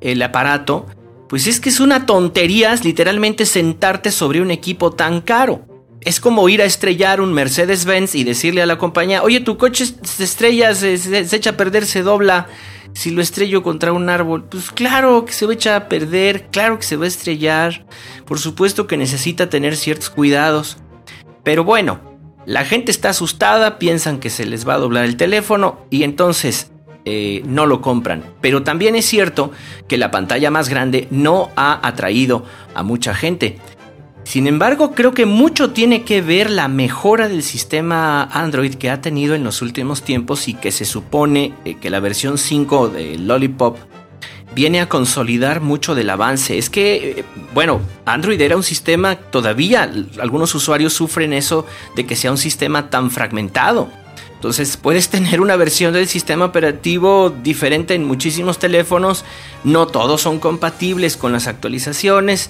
el 0.00 0.20
aparato, 0.20 0.86
pues 1.28 1.46
es 1.46 1.60
que 1.60 1.68
es 1.68 1.80
una 1.80 2.06
tontería 2.06 2.74
literalmente 2.82 3.44
sentarte 3.44 4.10
sobre 4.10 4.40
un 4.40 4.50
equipo 4.50 4.92
tan 4.92 5.20
caro. 5.20 5.64
Es 6.00 6.20
como 6.20 6.48
ir 6.48 6.62
a 6.62 6.64
estrellar 6.64 7.20
un 7.20 7.34
Mercedes-Benz 7.34 8.14
y 8.14 8.24
decirle 8.24 8.62
a 8.62 8.66
la 8.66 8.78
compañía, 8.78 9.22
oye, 9.22 9.40
tu 9.40 9.58
coche 9.58 9.84
se 9.86 10.24
estrella, 10.24 10.74
se, 10.74 10.94
echa 10.94 11.50
a 11.50 11.56
perder, 11.56 11.84
se 11.86 12.02
dobla. 12.02 12.46
Si 12.94 13.10
lo 13.10 13.20
estrello 13.20 13.62
contra 13.62 13.92
un 13.92 14.08
árbol, 14.08 14.44
pues 14.44 14.70
claro 14.70 15.24
que 15.24 15.32
se 15.32 15.44
va 15.44 15.52
a 15.52 15.54
echar 15.54 15.74
a 15.74 15.88
perder, 15.88 16.46
claro 16.50 16.78
que 16.78 16.86
se 16.86 16.96
va 16.96 17.04
a 17.04 17.08
estrellar. 17.08 17.84
Por 18.24 18.38
supuesto 18.38 18.86
que 18.86 18.96
necesita 18.96 19.50
tener 19.50 19.76
ciertos 19.76 20.08
cuidados. 20.08 20.78
Pero 21.42 21.64
bueno, 21.64 22.00
la 22.46 22.64
gente 22.64 22.90
está 22.90 23.10
asustada, 23.10 23.78
piensan 23.78 24.18
que 24.18 24.30
se 24.30 24.46
les 24.46 24.66
va 24.66 24.74
a 24.74 24.78
doblar 24.78 25.04
el 25.04 25.16
teléfono 25.16 25.84
y 25.90 26.04
entonces 26.04 26.70
eh, 27.04 27.42
no 27.46 27.66
lo 27.66 27.80
compran. 27.80 28.24
Pero 28.40 28.62
también 28.62 28.96
es 28.96 29.06
cierto 29.06 29.50
que 29.86 29.98
la 29.98 30.10
pantalla 30.10 30.50
más 30.50 30.68
grande 30.68 31.08
no 31.10 31.50
ha 31.56 31.86
atraído 31.86 32.44
a 32.74 32.82
mucha 32.82 33.14
gente. 33.14 33.58
Sin 34.24 34.46
embargo, 34.46 34.92
creo 34.92 35.14
que 35.14 35.24
mucho 35.24 35.70
tiene 35.70 36.02
que 36.02 36.20
ver 36.20 36.50
la 36.50 36.68
mejora 36.68 37.28
del 37.28 37.42
sistema 37.42 38.24
Android 38.24 38.74
que 38.74 38.90
ha 38.90 39.00
tenido 39.00 39.34
en 39.34 39.42
los 39.42 39.62
últimos 39.62 40.02
tiempos 40.02 40.48
y 40.48 40.54
que 40.54 40.70
se 40.70 40.84
supone 40.84 41.54
eh, 41.64 41.76
que 41.80 41.88
la 41.88 41.98
versión 42.00 42.36
5 42.36 42.90
de 42.90 43.16
Lollipop 43.16 43.78
viene 44.54 44.80
a 44.80 44.88
consolidar 44.88 45.60
mucho 45.60 45.94
del 45.94 46.10
avance. 46.10 46.58
Es 46.58 46.68
que, 46.68 47.20
eh, 47.20 47.24
bueno, 47.54 47.80
Android 48.04 48.40
era 48.40 48.56
un 48.56 48.62
sistema, 48.62 49.16
todavía 49.16 49.90
algunos 50.20 50.54
usuarios 50.54 50.92
sufren 50.92 51.32
eso 51.32 51.64
de 51.96 52.04
que 52.04 52.16
sea 52.16 52.30
un 52.30 52.38
sistema 52.38 52.90
tan 52.90 53.10
fragmentado. 53.10 53.88
Entonces 54.38 54.76
puedes 54.76 55.08
tener 55.08 55.40
una 55.40 55.56
versión 55.56 55.92
del 55.92 56.06
sistema 56.06 56.44
operativo 56.44 57.28
diferente 57.30 57.94
en 57.94 58.04
muchísimos 58.04 58.60
teléfonos, 58.60 59.24
no 59.64 59.88
todos 59.88 60.20
son 60.20 60.38
compatibles 60.38 61.16
con 61.16 61.32
las 61.32 61.48
actualizaciones, 61.48 62.48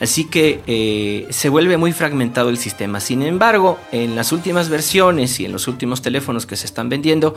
Así 0.00 0.24
que 0.24 0.62
eh, 0.66 1.26
se 1.28 1.50
vuelve 1.50 1.76
muy 1.76 1.92
fragmentado 1.92 2.48
el 2.48 2.56
sistema. 2.56 3.00
Sin 3.00 3.22
embargo, 3.22 3.78
en 3.92 4.16
las 4.16 4.32
últimas 4.32 4.70
versiones 4.70 5.38
y 5.40 5.44
en 5.44 5.52
los 5.52 5.68
últimos 5.68 6.00
teléfonos 6.00 6.46
que 6.46 6.56
se 6.56 6.64
están 6.64 6.88
vendiendo, 6.88 7.34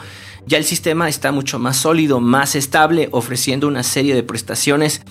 ya 0.48 0.58
el 0.58 0.64
sistema 0.64 1.10
está 1.10 1.34
mucho 1.34 1.60
más 1.60 1.76
sólido, 1.76 2.22
más 2.22 2.56
estable, 2.56 3.10
ofreciendo 3.12 3.68
una 3.68 3.84
serie 3.84 4.16
de 4.16 4.24
prestaciones 4.24 5.02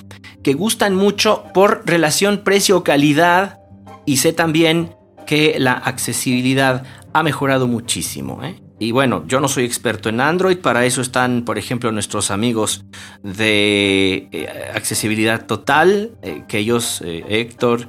que 0.42 0.54
gustan 0.54 0.94
mucho 0.94 1.44
por 1.52 1.82
relación 1.84 2.42
precio-calidad 2.42 3.58
y 4.06 4.16
sé 4.16 4.32
también 4.32 4.96
que 5.26 5.56
la 5.58 5.72
accesibilidad 5.74 6.84
ha 7.12 7.22
mejorado 7.22 7.66
muchísimo. 7.66 8.42
¿eh? 8.42 8.61
Y 8.82 8.90
bueno, 8.90 9.22
yo 9.28 9.38
no 9.38 9.46
soy 9.46 9.64
experto 9.64 10.08
en 10.08 10.20
Android, 10.20 10.58
para 10.58 10.84
eso 10.84 11.02
están, 11.02 11.44
por 11.44 11.56
ejemplo, 11.56 11.92
nuestros 11.92 12.32
amigos 12.32 12.84
de 13.22 14.28
eh, 14.32 14.72
accesibilidad 14.74 15.46
total, 15.46 16.10
eh, 16.20 16.42
que 16.48 16.58
ellos, 16.58 17.00
eh, 17.04 17.24
Héctor, 17.28 17.86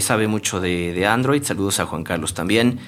sabe 0.00 0.26
mucho 0.26 0.60
de, 0.60 0.92
de, 0.92 1.06
Android. 1.06 1.44
Saludos 1.44 1.78
a 1.78 1.86
Juan 1.86 2.02
Carlos 2.02 2.34
también. 2.34 2.80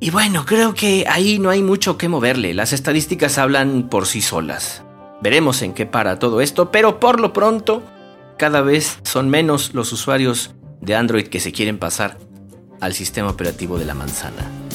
Y 0.00 0.10
bueno, 0.10 0.44
creo 0.44 0.74
que 0.74 1.04
ahí 1.08 1.38
no 1.38 1.50
hay 1.50 1.62
mucho 1.62 1.96
que 1.96 2.08
moverle. 2.08 2.52
Las 2.52 2.72
estadísticas 2.72 3.38
hablan 3.38 3.88
por 3.88 4.06
sí 4.06 4.20
solas. 4.20 4.82
Veremos 5.22 5.62
en 5.62 5.72
qué 5.72 5.86
para 5.86 6.18
todo 6.18 6.40
esto, 6.40 6.72
pero 6.72 6.98
por 6.98 7.20
lo 7.20 7.32
pronto, 7.32 7.84
cada 8.38 8.62
vez 8.62 8.98
son 9.04 9.30
menos 9.30 9.72
los 9.72 9.92
usuarios 9.92 10.56
de 10.80 10.96
Android 10.96 11.28
que 11.28 11.38
se 11.38 11.52
quieren 11.52 11.78
pasar 11.78 12.18
al 12.80 12.92
sistema 12.92 13.28
operativo 13.30 13.78
de 13.78 13.84
la 13.84 13.94
manzana. 13.94 14.65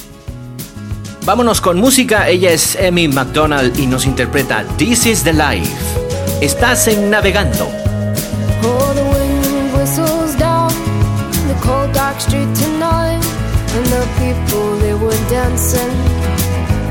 Vámonos 1.24 1.62
con 1.62 1.78
música. 1.78 2.28
Ella 2.28 2.51
es 2.51 2.75
Emmy 2.75 3.08
McDonald 3.08 3.78
y 3.80 3.86
nos 3.86 4.06
interpreta 4.06 4.63
This 4.78 5.06
is 5.06 5.24
the 5.24 5.34
Life. 5.34 5.72
Estás 6.42 6.88
en 6.88 7.12
Navegando. 7.12 7.70
Oh, 8.63 8.94
the 8.96 9.04
wind 9.04 9.74
whistles 9.78 10.36
down 10.38 10.70
the 11.48 11.54
cold 11.62 11.94
dark 11.94 12.20
street 12.20 12.50
tonight. 12.56 13.24
And 13.75 13.86
the 13.86 14.06
people 14.18 14.78
they 14.80 14.96
were 14.96 15.16
dancing 15.30 15.94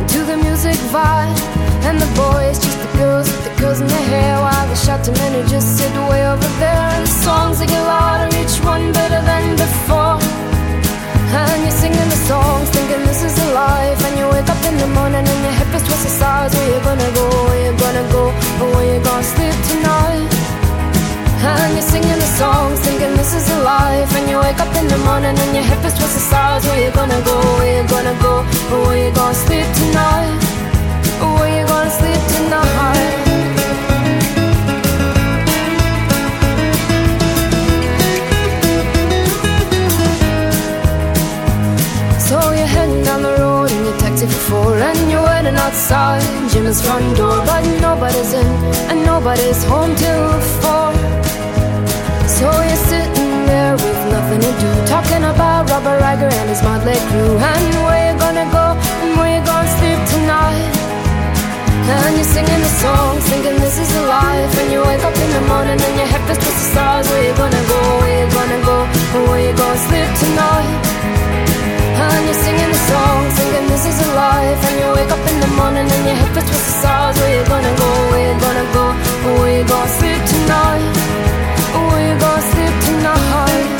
to 0.06 0.24
the 0.24 0.36
music 0.36 0.78
vibe. 0.92 1.36
And 1.82 2.00
the 2.00 2.06
boys 2.14 2.58
just 2.60 2.78
girls 2.96 3.28
with 3.28 3.56
the 3.56 3.80
in 3.80 3.86
their 3.88 4.06
hair 4.10 4.40
while 4.40 4.68
the 4.68 4.76
shouting 4.76 5.14
men 5.14 5.42
who 5.42 5.48
just 5.48 5.76
sit 5.76 5.92
way 6.08 6.24
over 6.24 6.48
there. 6.60 6.88
And 6.94 7.04
the 7.04 7.10
songs 7.10 7.58
they 7.58 7.66
get 7.66 7.82
louder, 7.82 8.28
each 8.36 8.62
one 8.64 8.92
better 8.92 9.20
than 9.26 9.56
before. 9.56 10.39
And 11.32 11.62
you're 11.62 11.70
singing 11.70 12.10
the 12.10 12.20
songs, 12.26 12.68
thinking 12.70 13.06
this 13.06 13.22
is 13.22 13.38
a 13.38 13.54
life. 13.54 14.02
And 14.06 14.18
you 14.18 14.26
wake 14.34 14.50
up 14.50 14.62
in 14.66 14.76
the 14.78 14.88
morning 14.98 15.22
and 15.22 15.40
your 15.46 15.54
hip 15.54 15.70
is 15.78 15.82
twisted 15.86 16.10
sides. 16.10 16.54
Where 16.56 16.74
you 16.74 16.80
gonna 16.82 17.10
go? 17.14 17.26
Where 17.46 17.62
you 17.66 17.72
gonna 17.78 18.06
go? 18.10 18.24
Or 18.60 18.68
where 18.74 18.86
you 18.94 18.98
gonna 18.98 19.22
sleep 19.22 19.54
tonight? 19.70 20.26
And 21.46 21.72
you're 21.76 21.86
singing 21.86 22.18
the 22.18 22.30
songs, 22.34 22.80
thinking 22.80 23.14
this 23.14 23.32
is 23.32 23.46
a 23.48 23.58
life. 23.62 24.10
And 24.18 24.28
you 24.28 24.38
wake 24.42 24.58
up 24.58 24.74
in 24.74 24.88
the 24.88 24.98
morning 25.06 25.38
and 25.38 25.50
your 25.54 25.66
hip 25.70 25.82
is 25.84 25.94
twisted 25.94 26.26
sides. 26.34 26.66
Where 26.66 26.82
you 26.84 26.90
gonna 26.90 27.22
go? 27.22 27.36
Where 27.58 27.78
you 27.78 27.88
gonna 27.88 28.16
go? 28.26 28.34
Or 28.74 28.80
where 28.90 28.98
you 29.06 29.14
gonna 29.14 29.34
sleep 29.46 29.68
tonight? 29.80 30.34
Or 31.22 31.30
where 31.38 31.52
you 31.60 31.64
gonna 31.66 31.90
sleep 31.90 32.20
tonight? 32.34 33.29
Heading 42.74 43.02
down 43.02 43.22
the 43.22 43.34
road 43.42 43.70
in 43.70 43.80
your 43.84 43.96
taxi 43.98 44.26
for 44.26 44.42
four 44.48 44.70
And 44.78 44.98
you're 45.10 45.22
waiting 45.22 45.56
outside 45.56 46.22
Jimmy's 46.50 46.80
front 46.82 47.16
door 47.16 47.36
But 47.46 47.62
nobody's 47.80 48.32
in 48.32 48.46
and 48.90 48.98
nobody's 49.04 49.62
home 49.64 49.92
till 49.96 50.26
four. 50.62 50.90
So 52.36 52.46
you're 52.68 52.84
sitting 52.90 53.32
there 53.50 53.74
with 53.74 54.00
nothing 54.14 54.40
to 54.46 54.52
do 54.62 54.70
Talking 54.86 55.24
about 55.32 55.68
Robert 55.70 55.98
Riger 56.04 56.30
and 56.40 56.48
his 56.52 56.62
motley 56.62 56.98
crew 57.10 57.34
And 57.52 57.66
where 57.86 58.02
you 58.08 58.14
gonna 58.18 58.46
go 58.58 58.66
and 59.02 59.10
where 59.18 59.30
you 59.36 59.42
gonna 59.44 59.76
sleep 59.78 60.00
tonight. 60.14 60.74
And 61.90 62.14
you're 62.14 62.32
singing 62.36 62.62
the 62.66 62.72
songs, 62.84 63.22
thinking 63.26 63.58
this 63.58 63.76
is 63.76 63.90
a 63.96 64.02
life. 64.06 64.52
And 64.62 64.70
you 64.70 64.80
wake 64.80 65.02
up 65.02 65.16
in 65.24 65.30
the 65.36 65.42
morning 65.50 65.74
and 65.74 65.94
your 65.98 66.06
head 66.06 66.22
feels 66.26 66.38
just 66.38 66.54
the 66.54 66.66
stars 66.70 67.06
Where 67.10 67.24
you 67.26 67.34
gonna 67.34 67.64
go, 67.66 67.80
where 68.00 68.14
you 68.20 68.28
gonna 68.30 68.60
go, 68.70 68.76
where 69.26 69.42
you 69.42 69.52
gonna 69.56 69.86
sleep 69.86 70.10
tonight 70.22 70.90
and 72.14 72.22
you're 72.26 72.42
singing 72.46 72.70
the 72.76 72.82
song, 72.90 73.20
thinking 73.38 73.66
this 73.72 73.84
is 73.90 73.98
a 74.06 74.10
life. 74.14 74.60
And 74.68 74.74
you 74.80 74.88
wake 74.98 75.12
up 75.16 75.24
in 75.30 75.36
the 75.44 75.50
morning 75.58 75.86
and 75.96 76.02
your 76.08 76.16
head 76.20 76.30
feels 76.34 76.48
twist 76.50 76.66
the 76.68 76.74
stars. 76.82 77.16
Where 77.20 77.32
you 77.36 77.44
gonna 77.52 77.74
go, 77.82 77.90
where 78.10 78.24
you 78.28 78.36
gonna 78.46 78.66
go? 78.78 78.86
Where 79.40 79.52
you 79.58 79.64
gonna 79.72 79.98
sleep 79.98 80.22
tonight? 80.32 80.94
Where 81.88 82.04
you 82.08 82.16
gonna 82.18 82.50
sleep 82.52 82.74
tonight 82.86 83.79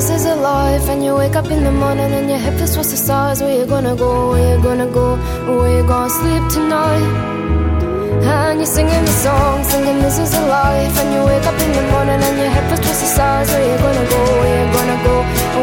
this 0.00 0.08
is 0.16 0.24
a 0.24 0.36
life. 0.36 0.88
And 0.88 1.04
you 1.04 1.14
wake 1.14 1.36
up 1.36 1.48
in 1.54 1.62
the 1.62 1.72
morning 1.82 2.10
and 2.18 2.26
your 2.30 2.38
head 2.38 2.54
feels 2.56 2.72
towards 2.74 2.90
the 2.90 2.96
stars. 2.96 3.42
Where 3.42 3.54
you 3.58 3.66
gonna 3.66 3.94
go? 3.94 4.30
Where 4.30 4.56
you 4.56 4.62
gonna 4.62 4.88
go? 5.00 5.06
Where 5.58 5.72
you 5.76 5.84
gonna 5.92 6.18
sleep 6.18 6.44
tonight? 6.56 7.08
And 8.32 8.58
you're 8.60 8.72
singing 8.78 9.04
the 9.10 9.16
song, 9.24 9.62
singing 9.64 9.98
this 10.00 10.18
is 10.24 10.32
a 10.40 10.42
life. 10.46 10.94
And 11.00 11.08
you 11.14 11.20
wake 11.30 11.46
up 11.50 11.58
in 11.64 11.70
the 11.78 11.84
morning 11.92 12.20
and 12.28 12.36
your 12.40 12.50
head 12.54 12.64
feels 12.68 12.80
towards 12.80 13.00
the 13.04 13.10
stars. 13.16 13.48
Where 13.52 13.66
you 13.70 13.76
gonna 13.84 14.06
go? 14.14 14.22
Where 14.40 14.56
you 14.60 14.66
gonna 14.78 14.98
go? 15.08 15.16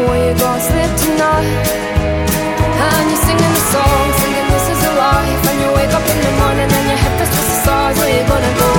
Where 0.06 0.22
you 0.26 0.34
gonna 0.38 0.68
sleep 0.70 0.92
tonight? 1.02 1.50
And 2.86 3.04
you're 3.10 3.24
singing 3.26 3.52
the 3.58 3.64
songs, 3.74 4.14
thinking 4.22 4.48
this 4.54 4.66
is 4.74 4.80
a 4.90 4.92
life. 5.06 5.42
And 5.50 5.58
you 5.62 5.70
wake 5.78 5.94
up 5.98 6.06
in 6.14 6.18
the 6.26 6.32
morning 6.42 6.70
and 6.78 6.86
your 6.90 7.00
head 7.02 7.12
feels 7.18 7.30
towards 7.34 7.50
the 7.50 7.58
stars. 7.64 7.94
Where 7.98 8.12
you 8.14 8.24
gonna 8.30 8.54
go? 8.62 8.77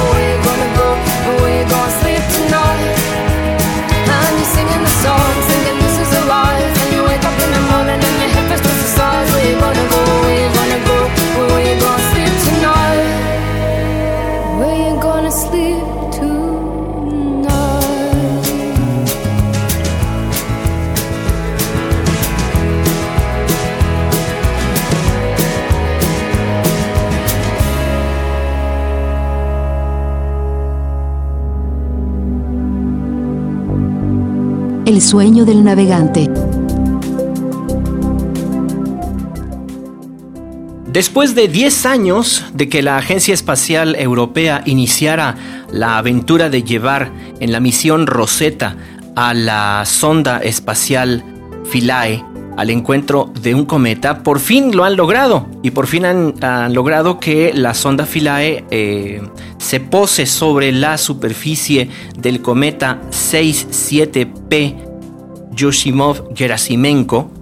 El 34.89 35.03
sueño 35.03 35.45
del 35.45 35.63
navegante. 35.63 36.27
Después 40.91 41.35
de 41.35 41.47
10 41.47 41.85
años 41.85 42.43
de 42.55 42.69
que 42.69 42.81
la 42.81 42.97
Agencia 42.97 43.35
Espacial 43.35 43.95
Europea 43.95 44.63
iniciara 44.65 45.35
la 45.71 45.99
aventura 45.99 46.49
de 46.49 46.63
llevar 46.63 47.11
en 47.39 47.51
la 47.51 47.59
misión 47.59 48.07
Rosetta 48.07 48.77
a 49.15 49.35
la 49.35 49.83
sonda 49.85 50.39
espacial 50.39 51.23
Philae 51.71 52.25
al 52.59 52.69
encuentro 52.71 53.31
de 53.41 53.55
un 53.55 53.63
cometa, 53.63 54.21
por 54.21 54.41
fin 54.41 54.75
lo 54.75 54.83
han 54.83 54.97
logrado. 54.97 55.47
Y 55.63 55.71
por 55.71 55.87
fin 55.87 56.03
han, 56.03 56.73
logrado 56.73 57.17
que 57.17 57.53
la 57.55 57.73
sonda 57.73 58.05
Philae 58.05 58.65
eh, 58.69 59.21
se 59.57 59.79
pose 59.79 60.25
sobre 60.25 60.73
la 60.73 60.97
superficie 60.97 61.89
del 62.17 62.41
cometa 62.41 62.99
67P 63.11 64.75
Yoshimov-Gerasimenko 65.55 67.38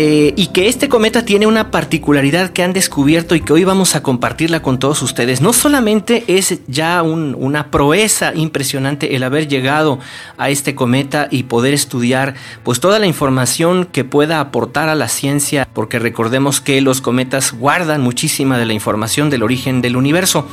eh, 0.00 0.32
y 0.36 0.46
que 0.52 0.68
este 0.68 0.88
cometa 0.88 1.24
tiene 1.24 1.48
una 1.48 1.72
particularidad 1.72 2.50
que 2.50 2.62
han 2.62 2.72
descubierto 2.72 3.34
y 3.34 3.40
que 3.40 3.52
hoy 3.52 3.64
vamos 3.64 3.96
a 3.96 4.02
compartirla 4.02 4.62
con 4.62 4.78
todos 4.78 5.02
ustedes. 5.02 5.40
No 5.40 5.52
solamente 5.52 6.22
es 6.28 6.60
ya 6.68 7.02
un- 7.02 7.34
una 7.36 7.72
proeza 7.72 8.32
impresionante 8.32 9.16
el 9.16 9.24
haber 9.24 9.48
llegado 9.48 9.98
a 10.36 10.50
este 10.50 10.76
cometa 10.76 11.26
y 11.32 11.42
poder 11.42 11.74
estudiar 11.74 12.34
pues 12.62 12.78
toda 12.78 13.00
la 13.00 13.08
información 13.08 13.86
que 13.86 14.04
pueda 14.04 14.38
aportar 14.38 14.88
a 14.88 14.94
la 14.94 15.08
ciencia, 15.08 15.68
porque 15.74 15.98
recordemos 15.98 16.60
que 16.60 16.80
los 16.80 17.00
cometas 17.00 17.52
guardan 17.52 18.00
muchísima 18.00 18.56
de 18.56 18.66
la 18.66 18.74
información 18.74 19.30
del 19.30 19.42
origen 19.42 19.82
del 19.82 19.96
universo. 19.96 20.46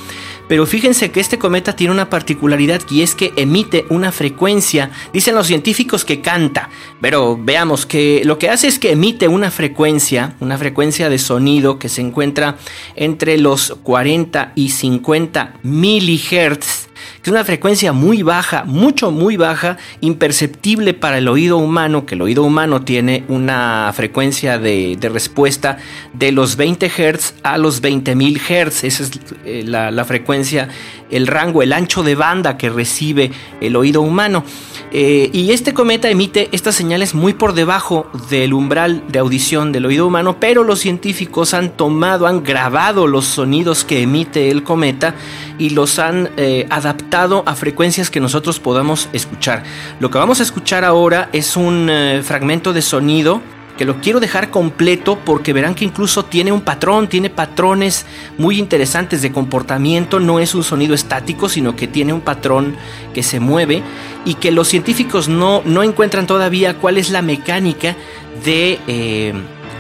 Pero 0.47 0.65
fíjense 0.65 1.11
que 1.11 1.19
este 1.19 1.39
cometa 1.39 1.75
tiene 1.75 1.93
una 1.93 2.09
particularidad 2.09 2.81
y 2.89 3.01
es 3.01 3.15
que 3.15 3.33
emite 3.35 3.85
una 3.89 4.11
frecuencia, 4.11 4.91
dicen 5.11 5.35
los 5.35 5.47
científicos 5.47 6.05
que 6.05 6.21
canta, 6.21 6.69
pero 7.01 7.37
veamos 7.39 7.85
que 7.85 8.21
lo 8.25 8.37
que 8.37 8.49
hace 8.49 8.67
es 8.67 8.77
que 8.77 8.91
emite 8.91 9.27
una 9.27 9.49
frecuencia, 9.49 10.35
una 10.39 10.57
frecuencia 10.57 11.09
de 11.09 11.17
sonido 11.17 11.79
que 11.79 11.89
se 11.89 12.01
encuentra 12.01 12.57
entre 12.95 13.37
los 13.37 13.75
40 13.83 14.51
y 14.55 14.69
50 14.69 15.55
milihertz 15.63 16.84
es 17.25 17.31
una 17.31 17.43
frecuencia 17.43 17.91
muy 17.91 18.21
baja, 18.21 18.65
mucho, 18.65 19.09
muy 19.09 19.35
baja, 19.35 19.77
imperceptible 19.99 20.93
para 20.93 21.17
el 21.17 21.27
oído 21.27 21.57
humano, 21.57 22.05
que 22.05 22.13
el 22.13 22.21
oído 22.21 22.43
humano 22.43 22.83
tiene 22.83 23.23
una 23.29 23.91
frecuencia 23.95 24.59
de, 24.59 24.95
respuesta 25.11 25.79
de 26.13 26.31
los 26.31 26.55
20 26.55 26.87
Hz 26.87 27.33
a 27.41 27.57
los 27.57 27.81
20.000 27.81 28.37
Hz. 28.37 28.83
Esa 28.83 29.03
es 29.03 29.11
eh, 29.43 29.63
la, 29.65 29.89
la 29.89 30.05
frecuencia, 30.05 30.69
el 31.09 31.25
rango, 31.25 31.63
el 31.63 31.73
ancho 31.73 32.03
de 32.03 32.13
banda 32.13 32.57
que 32.57 32.69
recibe 32.69 33.31
el 33.59 33.75
oído 33.75 34.01
humano. 34.01 34.43
Eh, 34.91 35.31
y 35.33 35.51
este 35.51 35.73
cometa 35.73 36.09
emite 36.09 36.49
estas 36.51 36.75
señales 36.75 37.15
muy 37.15 37.33
por 37.33 37.53
debajo 37.53 38.07
del 38.29 38.53
umbral 38.53 39.03
de 39.07 39.17
audición 39.19 39.71
del 39.71 39.87
oído 39.87 40.05
humano, 40.05 40.37
pero 40.39 40.63
los 40.63 40.79
científicos 40.79 41.55
han 41.55 41.71
tomado, 41.71 42.27
han 42.27 42.43
grabado 42.43 43.07
los 43.07 43.25
sonidos 43.25 43.83
que 43.83 44.03
emite 44.03 44.51
el 44.51 44.63
cometa 44.63 45.15
y 45.57 45.71
los 45.71 45.99
han 45.99 46.29
eh, 46.37 46.67
adaptado 46.69 47.43
a 47.45 47.55
frecuencias 47.55 48.09
que 48.09 48.19
nosotros 48.19 48.59
podamos 48.59 49.09
escuchar. 49.13 49.63
Lo 49.99 50.09
que 50.09 50.17
vamos 50.17 50.39
a 50.39 50.43
escuchar 50.43 50.83
ahora 50.83 51.29
es 51.33 51.55
un 51.57 51.89
eh, 51.89 52.21
fragmento 52.23 52.73
de 52.73 52.81
sonido 52.81 53.41
que 53.77 53.85
lo 53.85 53.99
quiero 53.99 54.19
dejar 54.19 54.51
completo 54.51 55.19
porque 55.25 55.51
verán 55.51 55.75
que 55.75 55.85
incluso 55.85 56.23
tiene 56.23 56.51
un 56.51 56.61
patrón, 56.61 57.09
tiene 57.09 57.29
patrones 57.29 58.05
muy 58.37 58.57
interesantes 58.57 59.21
de 59.21 59.31
comportamiento, 59.31 60.19
no 60.19 60.39
es 60.39 60.55
un 60.55 60.63
sonido 60.63 60.93
estático, 60.95 61.49
sino 61.49 61.75
que 61.75 61.87
tiene 61.87 62.13
un 62.13 62.21
patrón 62.21 62.75
que 63.13 63.21
se 63.21 63.39
mueve 63.39 63.83
y 64.23 64.35
que 64.35 64.51
los 64.51 64.69
científicos 64.69 65.27
no, 65.27 65.61
no 65.65 65.83
encuentran 65.83 66.25
todavía 66.25 66.75
cuál 66.75 66.97
es 66.97 67.09
la 67.09 67.21
mecánica 67.21 67.95
de... 68.43 68.79
eh, 68.87 69.33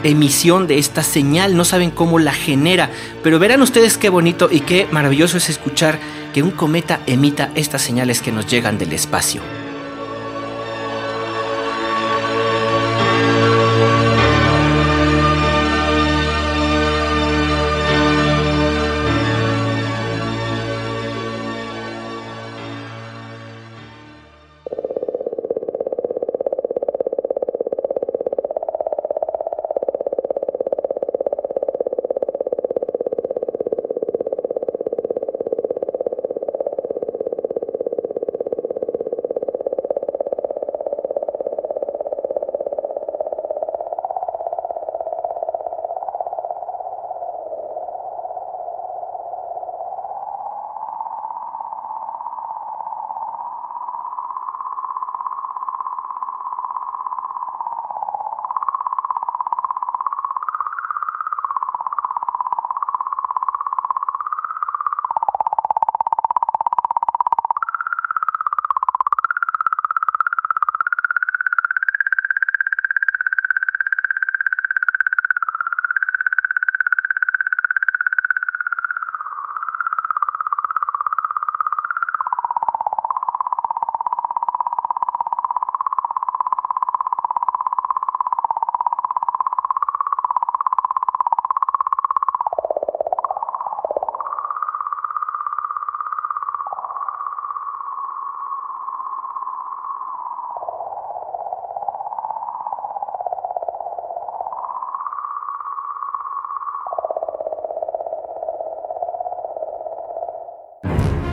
emisión 0.09 0.67
de 0.67 0.77
esta 0.77 1.03
señal, 1.03 1.55
no 1.57 1.65
saben 1.65 1.91
cómo 1.91 2.19
la 2.19 2.33
genera, 2.33 2.89
pero 3.23 3.39
verán 3.39 3.61
ustedes 3.61 3.97
qué 3.97 4.09
bonito 4.09 4.49
y 4.51 4.61
qué 4.61 4.87
maravilloso 4.91 5.37
es 5.37 5.49
escuchar 5.49 5.99
que 6.33 6.43
un 6.43 6.51
cometa 6.51 7.01
emita 7.05 7.51
estas 7.55 7.81
señales 7.81 8.21
que 8.21 8.31
nos 8.31 8.47
llegan 8.47 8.77
del 8.77 8.93
espacio. 8.93 9.41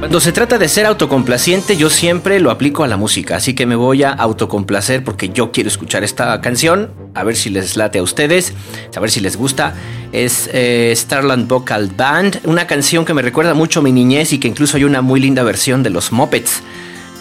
Cuando 0.03 0.19
se 0.19 0.33
trata 0.33 0.59
de 0.59 0.69
ser 0.69 0.85
autocomplaciente, 0.87 1.77
yo 1.77 1.89
siempre 1.89 2.41
lo 2.41 2.51
aplico 2.51 2.83
a 2.83 2.89
la 2.89 2.97
música, 2.97 3.37
así 3.37 3.55
que 3.55 3.67
me 3.67 3.77
voy 3.77 4.03
a 4.03 4.11
autocomplacer 4.11 5.05
porque 5.05 5.29
yo 5.29 5.53
quiero 5.53 5.69
escuchar 5.69 6.03
esta 6.03 6.41
canción, 6.41 6.91
a 7.15 7.23
ver 7.23 7.37
si 7.37 7.51
les 7.51 7.77
late 7.77 8.01
a 8.01 8.03
ustedes, 8.03 8.53
a 8.97 8.99
ver 8.99 9.13
si 9.13 9.21
les 9.21 9.37
gusta. 9.37 9.75
Es 10.11 10.51
eh, 10.53 10.93
Starland 10.97 11.47
Vocal 11.47 11.89
Band, 11.97 12.41
una 12.43 12.67
canción 12.67 13.05
que 13.05 13.15
me 13.15 13.23
recuerda 13.23 13.55
mucho 13.55 13.79
a 13.79 13.85
mi 13.85 13.93
niñez 13.93 14.33
y 14.33 14.41
que 14.41 14.49
incluso 14.49 14.77
hay 14.77 14.83
una 14.83 15.03
muy 15.03 15.21
linda 15.21 15.45
versión 15.45 15.85
de 15.85 15.91
los 15.91 16.11
Muppets 16.11 16.65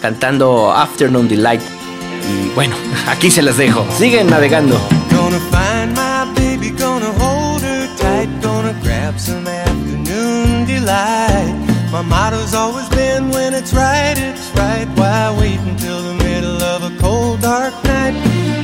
cantando 0.02 0.74
Afternoon 0.74 1.28
Delight. 1.28 1.62
Y 1.62 2.50
bueno, 2.56 2.76
aquí 3.08 3.30
se 3.30 3.44
las 3.44 3.58
dejo. 3.58 3.86
Siguen 3.96 4.28
navegando. 4.28 4.82
Gonna 5.12 5.38
my 11.92 12.02
motto's 12.02 12.54
always 12.54 12.88
been 12.90 13.30
when 13.32 13.54
it's 13.54 13.74
right, 13.74 14.16
it's 14.18 14.50
right. 14.56 14.88
Why 14.96 15.36
wait 15.38 15.60
until 15.60 16.02
the 16.02 16.14
middle 16.24 16.64
of 16.64 16.84
a 16.84 16.98
cold, 17.00 17.42
dark 17.42 17.74
night? 17.84 18.14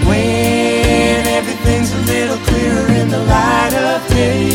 When 0.07 1.27
everything's 1.27 1.91
a 1.91 2.01
little 2.13 2.37
clearer 2.47 2.87
in 3.01 3.09
the 3.09 3.19
light 3.19 3.73
of 3.73 4.07
day. 4.07 4.47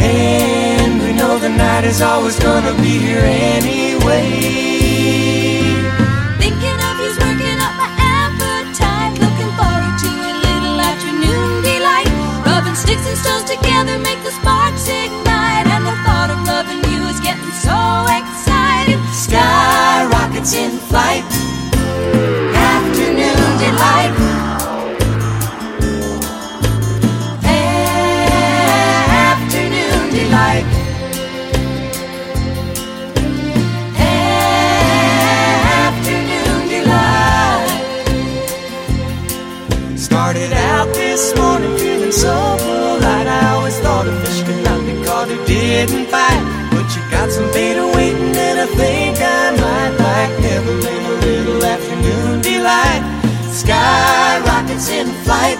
And 0.00 1.00
we 1.00 1.12
know 1.12 1.38
the 1.38 1.50
night 1.50 1.84
is 1.84 2.02
always 2.02 2.38
gonna 2.40 2.74
be 2.82 2.98
here 2.98 3.22
anyway. 3.22 4.26
Thinking 6.42 6.78
of 6.88 6.94
you's 6.98 7.18
working 7.22 7.58
up 7.66 7.74
my 7.78 7.90
appetite. 8.18 9.14
Looking 9.22 9.52
forward 9.58 9.94
to 10.04 10.10
a 10.10 10.32
little 10.46 10.80
afternoon 10.80 11.62
delight. 11.62 12.10
Rubbing 12.44 12.74
sticks 12.74 13.06
and 13.06 13.18
stones 13.18 13.44
together 13.44 13.96
make 13.98 14.20
the 14.24 14.32
sparks 14.32 14.88
ignite. 14.88 15.33
So 17.64 18.04
exciting. 18.20 19.02
Sky 19.12 20.06
rockets 20.12 20.54
in 20.54 20.70
flight. 20.88 21.33
Rockets 54.74 54.88
in 54.90 55.06
flight. 55.24 55.53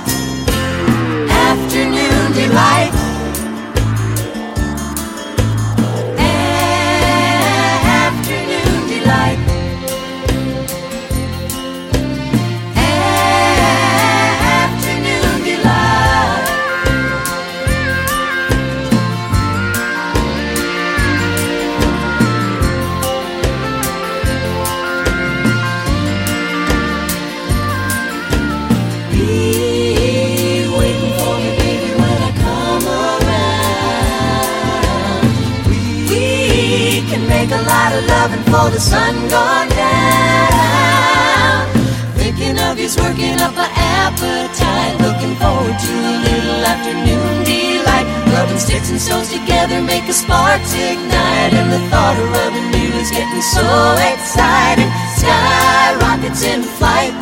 For 38.54 38.70
the 38.70 38.78
sun 38.78 39.14
gone 39.28 39.68
down. 39.68 41.66
Thinking 42.14 42.56
of 42.66 42.78
you's 42.78 42.96
working 42.96 43.36
up 43.46 43.56
an 43.58 43.70
appetite. 43.74 44.94
Looking 45.06 45.34
forward 45.42 45.76
to 45.86 45.92
a 46.12 46.14
little 46.26 46.62
afternoon 46.72 47.42
delight. 47.42 48.06
Rubbing 48.32 48.60
sticks 48.66 48.90
and 48.90 49.00
stones 49.00 49.30
together 49.32 49.82
make 49.82 50.06
a 50.14 50.16
sparks 50.22 50.72
ignite. 50.74 51.52
And 51.58 51.68
the 51.74 51.82
thought 51.90 52.16
of 52.22 52.26
rubbing 52.38 52.68
you 52.78 52.90
is 53.02 53.10
getting 53.10 53.44
so 53.56 53.66
exciting. 54.12 54.90
Sky 55.18 55.86
rockets 56.04 56.42
in 56.52 56.62
flight. 56.78 57.14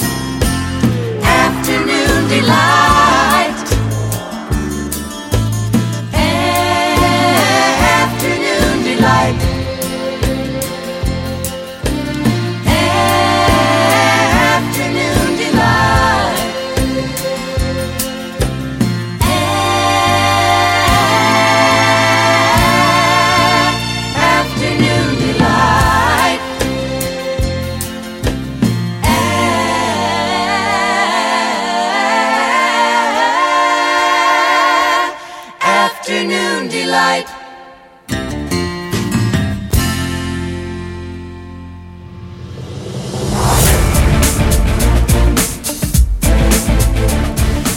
Afternoon 1.24 2.28
delight. 2.28 2.81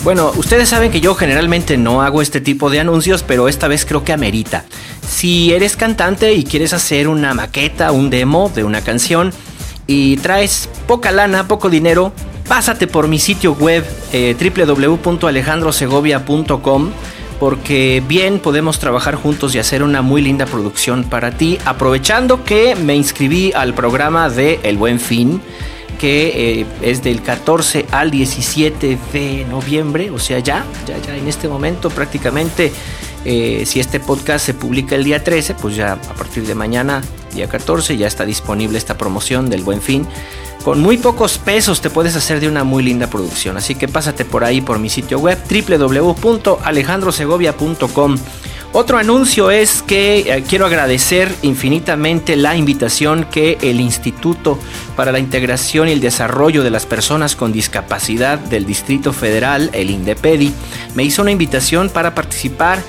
Bueno, 0.05 0.31
ustedes 0.37 0.69
saben 0.69 0.91
que 0.91 1.01
yo 1.01 1.15
generalmente 1.15 1.75
no 1.77 2.03
hago 2.03 2.21
este 2.21 2.39
tipo 2.39 2.69
de 2.69 2.79
anuncios, 2.79 3.23
pero 3.23 3.47
esta 3.47 3.67
vez 3.67 3.85
creo 3.85 4.03
que 4.03 4.13
amerita. 4.13 4.63
Si 5.01 5.51
eres 5.51 5.75
cantante 5.75 6.35
y 6.35 6.43
quieres 6.43 6.73
hacer 6.73 7.07
una 7.07 7.33
maqueta, 7.33 7.91
un 7.91 8.11
demo 8.11 8.51
de 8.53 8.63
una 8.63 8.81
canción 8.81 9.33
y 9.87 10.17
traes 10.17 10.69
poca 10.85 11.11
lana, 11.11 11.47
poco 11.47 11.71
dinero, 11.71 12.13
pásate 12.47 12.85
por 12.85 13.07
mi 13.07 13.17
sitio 13.17 13.53
web 13.53 13.83
eh, 14.13 14.35
www.alejandrosegovia.com 14.39 16.91
porque 17.39 18.03
bien 18.07 18.37
podemos 18.37 18.77
trabajar 18.77 19.15
juntos 19.15 19.55
y 19.55 19.59
hacer 19.59 19.81
una 19.81 20.03
muy 20.03 20.21
linda 20.21 20.45
producción 20.45 21.05
para 21.05 21.31
ti, 21.31 21.57
aprovechando 21.65 22.43
que 22.43 22.75
me 22.75 22.95
inscribí 22.95 23.53
al 23.55 23.73
programa 23.73 24.29
de 24.29 24.59
El 24.61 24.77
Buen 24.77 24.99
Fin 24.99 25.41
eh, 26.07 26.65
es 26.81 27.03
del 27.03 27.21
14 27.21 27.85
al 27.91 28.11
17 28.11 28.97
de 29.13 29.45
noviembre, 29.49 30.11
o 30.11 30.19
sea, 30.19 30.39
ya, 30.39 30.65
ya, 30.87 30.97
ya 30.99 31.15
en 31.15 31.27
este 31.27 31.47
momento 31.47 31.89
prácticamente, 31.89 32.71
eh, 33.25 33.63
si 33.65 33.79
este 33.79 33.99
podcast 33.99 34.45
se 34.45 34.53
publica 34.53 34.95
el 34.95 35.03
día 35.03 35.23
13, 35.23 35.55
pues 35.55 35.75
ya 35.75 35.93
a 35.93 36.13
partir 36.13 36.45
de 36.45 36.53
mañana, 36.55 37.01
día 37.33 37.47
14, 37.47 37.97
ya 37.97 38.07
está 38.07 38.25
disponible 38.25 38.77
esta 38.77 38.97
promoción 38.97 39.49
del 39.49 39.63
Buen 39.63 39.81
Fin. 39.81 40.05
Con 40.63 40.81
muy 40.81 40.97
pocos 40.97 41.37
pesos 41.37 41.81
te 41.81 41.89
puedes 41.89 42.15
hacer 42.15 42.39
de 42.39 42.47
una 42.47 42.63
muy 42.63 42.83
linda 42.83 43.07
producción, 43.07 43.57
así 43.57 43.75
que 43.75 43.87
pásate 43.87 44.25
por 44.25 44.43
ahí 44.43 44.61
por 44.61 44.79
mi 44.79 44.89
sitio 44.89 45.19
web 45.19 45.37
www.alejandrosegovia.com. 45.47 48.17
Otro 48.77 48.97
anuncio 48.97 49.51
es 49.51 49.81
que 49.81 50.19
eh, 50.19 50.43
quiero 50.45 50.65
agradecer 50.65 51.33
infinitamente 51.43 52.35
la 52.35 52.57
invitación 52.57 53.23
que 53.23 53.57
el 53.61 53.79
Instituto 53.79 54.59
para 54.97 55.13
la 55.13 55.19
Integración 55.19 55.87
y 55.87 55.93
el 55.93 56.01
Desarrollo 56.01 56.61
de 56.61 56.71
las 56.71 56.85
Personas 56.85 57.37
con 57.37 57.53
Discapacidad 57.53 58.37
del 58.37 58.65
Distrito 58.65 59.13
Federal, 59.13 59.69
el 59.71 59.91
INDEPEDI, 59.91 60.51
me 60.93 61.03
hizo 61.05 61.21
una 61.21 61.31
invitación 61.31 61.89
para 61.89 62.13
participar 62.13 62.79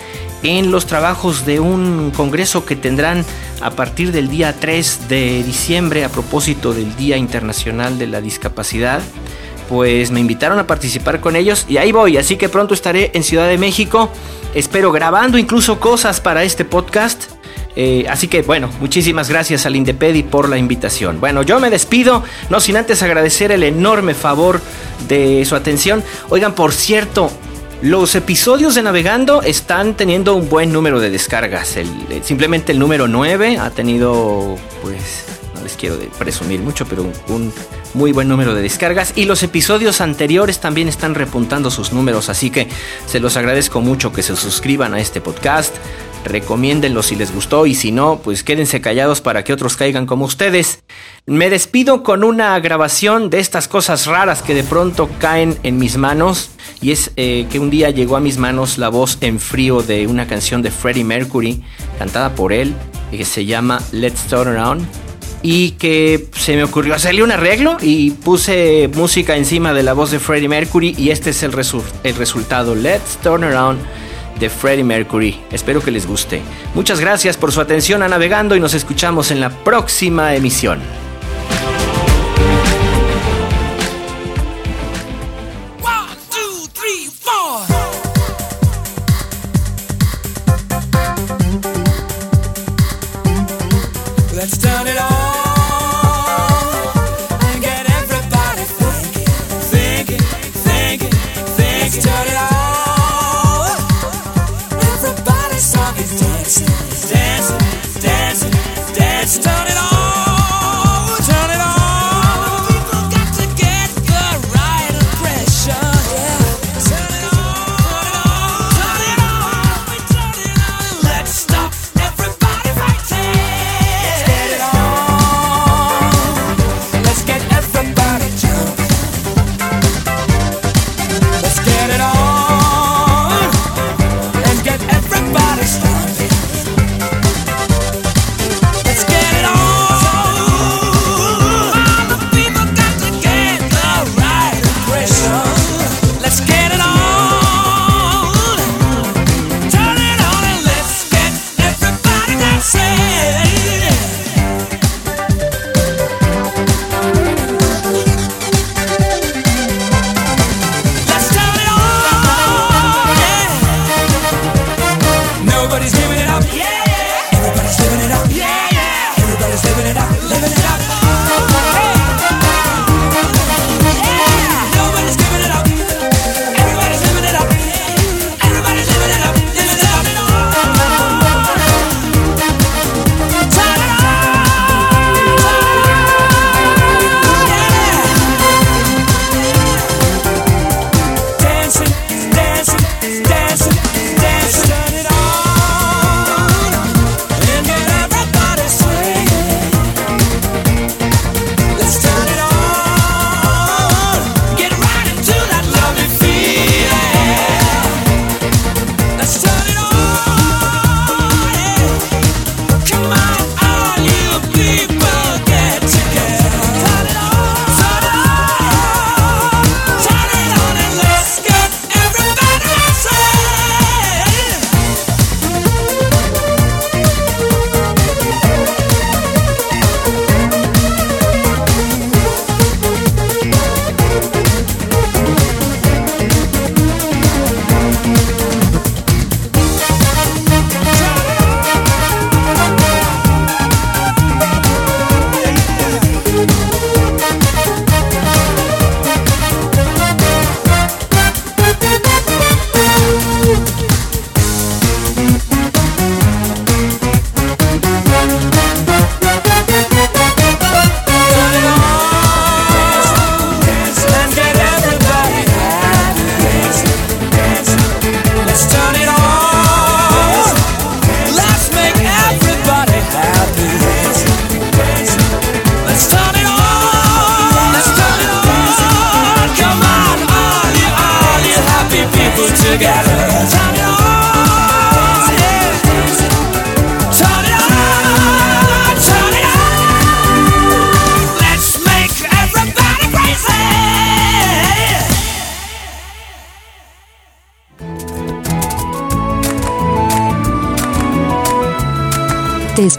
en 0.42 0.72
los 0.72 0.86
trabajos 0.86 1.46
de 1.46 1.60
un 1.60 2.10
congreso 2.10 2.66
que 2.66 2.74
tendrán 2.74 3.24
a 3.60 3.70
partir 3.70 4.10
del 4.10 4.28
día 4.28 4.56
3 4.58 5.08
de 5.08 5.44
diciembre 5.44 6.04
a 6.04 6.08
propósito 6.08 6.74
del 6.74 6.96
Día 6.96 7.16
Internacional 7.16 7.96
de 7.96 8.08
la 8.08 8.20
Discapacidad 8.20 9.02
pues 9.68 10.10
me 10.10 10.20
invitaron 10.20 10.58
a 10.58 10.66
participar 10.66 11.20
con 11.20 11.36
ellos 11.36 11.66
y 11.68 11.76
ahí 11.76 11.92
voy, 11.92 12.16
así 12.16 12.36
que 12.36 12.48
pronto 12.48 12.74
estaré 12.74 13.10
en 13.14 13.22
Ciudad 13.22 13.48
de 13.48 13.58
México, 13.58 14.10
espero 14.54 14.92
grabando 14.92 15.38
incluso 15.38 15.78
cosas 15.80 16.20
para 16.20 16.44
este 16.44 16.64
podcast. 16.64 17.24
Eh, 17.78 18.06
así 18.08 18.26
que 18.26 18.40
bueno, 18.40 18.70
muchísimas 18.80 19.28
gracias 19.28 19.66
al 19.66 19.76
Indepedi 19.76 20.22
por 20.22 20.48
la 20.48 20.56
invitación. 20.56 21.20
Bueno, 21.20 21.42
yo 21.42 21.60
me 21.60 21.68
despido, 21.68 22.24
no 22.48 22.58
sin 22.58 22.76
antes 22.78 23.02
agradecer 23.02 23.52
el 23.52 23.62
enorme 23.62 24.14
favor 24.14 24.62
de 25.08 25.44
su 25.44 25.54
atención. 25.54 26.02
Oigan, 26.30 26.54
por 26.54 26.72
cierto, 26.72 27.30
Los 27.82 28.14
episodios 28.14 28.74
de 28.74 28.82
Navegando 28.82 29.42
están 29.42 29.94
teniendo 29.94 30.34
un 30.34 30.48
buen 30.48 30.72
número 30.72 30.98
de 30.98 31.10
descargas. 31.10 31.76
El, 31.76 31.88
eh, 32.08 32.22
simplemente 32.24 32.72
el 32.72 32.78
número 32.78 33.06
9 33.06 33.58
ha 33.58 33.68
tenido, 33.68 34.56
pues, 34.82 35.26
les 35.66 35.76
quiero 35.76 35.98
presumir 36.18 36.60
mucho, 36.60 36.86
pero 36.86 37.02
un, 37.02 37.12
un 37.28 37.52
muy 37.94 38.12
buen 38.12 38.28
número 38.28 38.54
de 38.54 38.62
descargas. 38.62 39.12
Y 39.16 39.24
los 39.24 39.42
episodios 39.42 40.00
anteriores 40.00 40.60
también 40.60 40.86
están 40.88 41.14
repuntando 41.14 41.70
sus 41.70 41.92
números, 41.92 42.28
así 42.28 42.50
que 42.50 42.68
se 43.06 43.18
los 43.18 43.36
agradezco 43.36 43.80
mucho 43.80 44.12
que 44.12 44.22
se 44.22 44.36
suscriban 44.36 44.94
a 44.94 45.00
este 45.00 45.20
podcast. 45.20 45.74
Recomiéndenlo 46.24 47.04
si 47.04 47.14
les 47.14 47.32
gustó 47.32 47.66
y 47.66 47.74
si 47.74 47.92
no, 47.92 48.20
pues 48.22 48.42
quédense 48.42 48.80
callados 48.80 49.20
para 49.20 49.44
que 49.44 49.52
otros 49.52 49.76
caigan 49.76 50.06
como 50.06 50.24
ustedes. 50.24 50.82
Me 51.24 51.50
despido 51.50 52.02
con 52.02 52.24
una 52.24 52.58
grabación 52.58 53.30
de 53.30 53.38
estas 53.38 53.68
cosas 53.68 54.06
raras 54.06 54.42
que 54.42 54.54
de 54.54 54.64
pronto 54.64 55.08
caen 55.20 55.56
en 55.62 55.78
mis 55.78 55.96
manos. 55.96 56.50
Y 56.80 56.90
es 56.90 57.12
eh, 57.16 57.46
que 57.50 57.60
un 57.60 57.70
día 57.70 57.90
llegó 57.90 58.16
a 58.16 58.20
mis 58.20 58.38
manos 58.38 58.76
la 58.76 58.88
voz 58.88 59.18
en 59.20 59.38
frío 59.38 59.82
de 59.82 60.06
una 60.08 60.26
canción 60.26 60.62
de 60.62 60.72
Freddie 60.72 61.04
Mercury, 61.04 61.62
cantada 61.98 62.34
por 62.34 62.52
él, 62.52 62.74
que 63.12 63.24
se 63.24 63.46
llama 63.46 63.80
Let's 63.92 64.26
Turn 64.26 64.48
Around. 64.48 65.05
Y 65.48 65.70
que 65.72 66.26
se 66.36 66.56
me 66.56 66.64
ocurrió 66.64 66.92
hacerle 66.92 67.22
un 67.22 67.30
arreglo 67.30 67.76
y 67.80 68.10
puse 68.10 68.90
música 68.92 69.36
encima 69.36 69.72
de 69.72 69.84
la 69.84 69.92
voz 69.92 70.10
de 70.10 70.18
Freddie 70.18 70.48
Mercury. 70.48 70.96
Y 70.98 71.10
este 71.10 71.30
es 71.30 71.40
el, 71.44 71.52
resu- 71.52 71.84
el 72.02 72.16
resultado: 72.16 72.74
Let's 72.74 73.18
Turn 73.22 73.44
Around 73.44 73.78
de 74.40 74.50
Freddie 74.50 74.82
Mercury. 74.82 75.40
Espero 75.52 75.80
que 75.80 75.92
les 75.92 76.04
guste. 76.04 76.42
Muchas 76.74 76.98
gracias 76.98 77.36
por 77.36 77.52
su 77.52 77.60
atención 77.60 78.02
a 78.02 78.08
Navegando 78.08 78.56
y 78.56 78.60
nos 78.60 78.74
escuchamos 78.74 79.30
en 79.30 79.38
la 79.38 79.50
próxima 79.50 80.34
emisión. 80.34 80.80
Let's 94.34 94.58
turn 94.58 94.85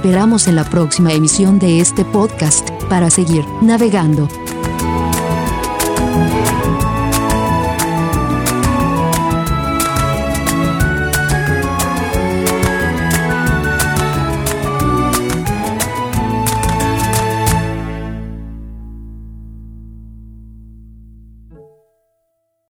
esperamos 0.08 0.48
en 0.48 0.56
la 0.56 0.63
próxima 0.63 1.12
emisión 1.12 1.60
de 1.60 1.82
este 1.82 2.06
podcast 2.06 2.72
para 2.88 3.10
seguir 3.10 3.43
navegando. 3.62 4.30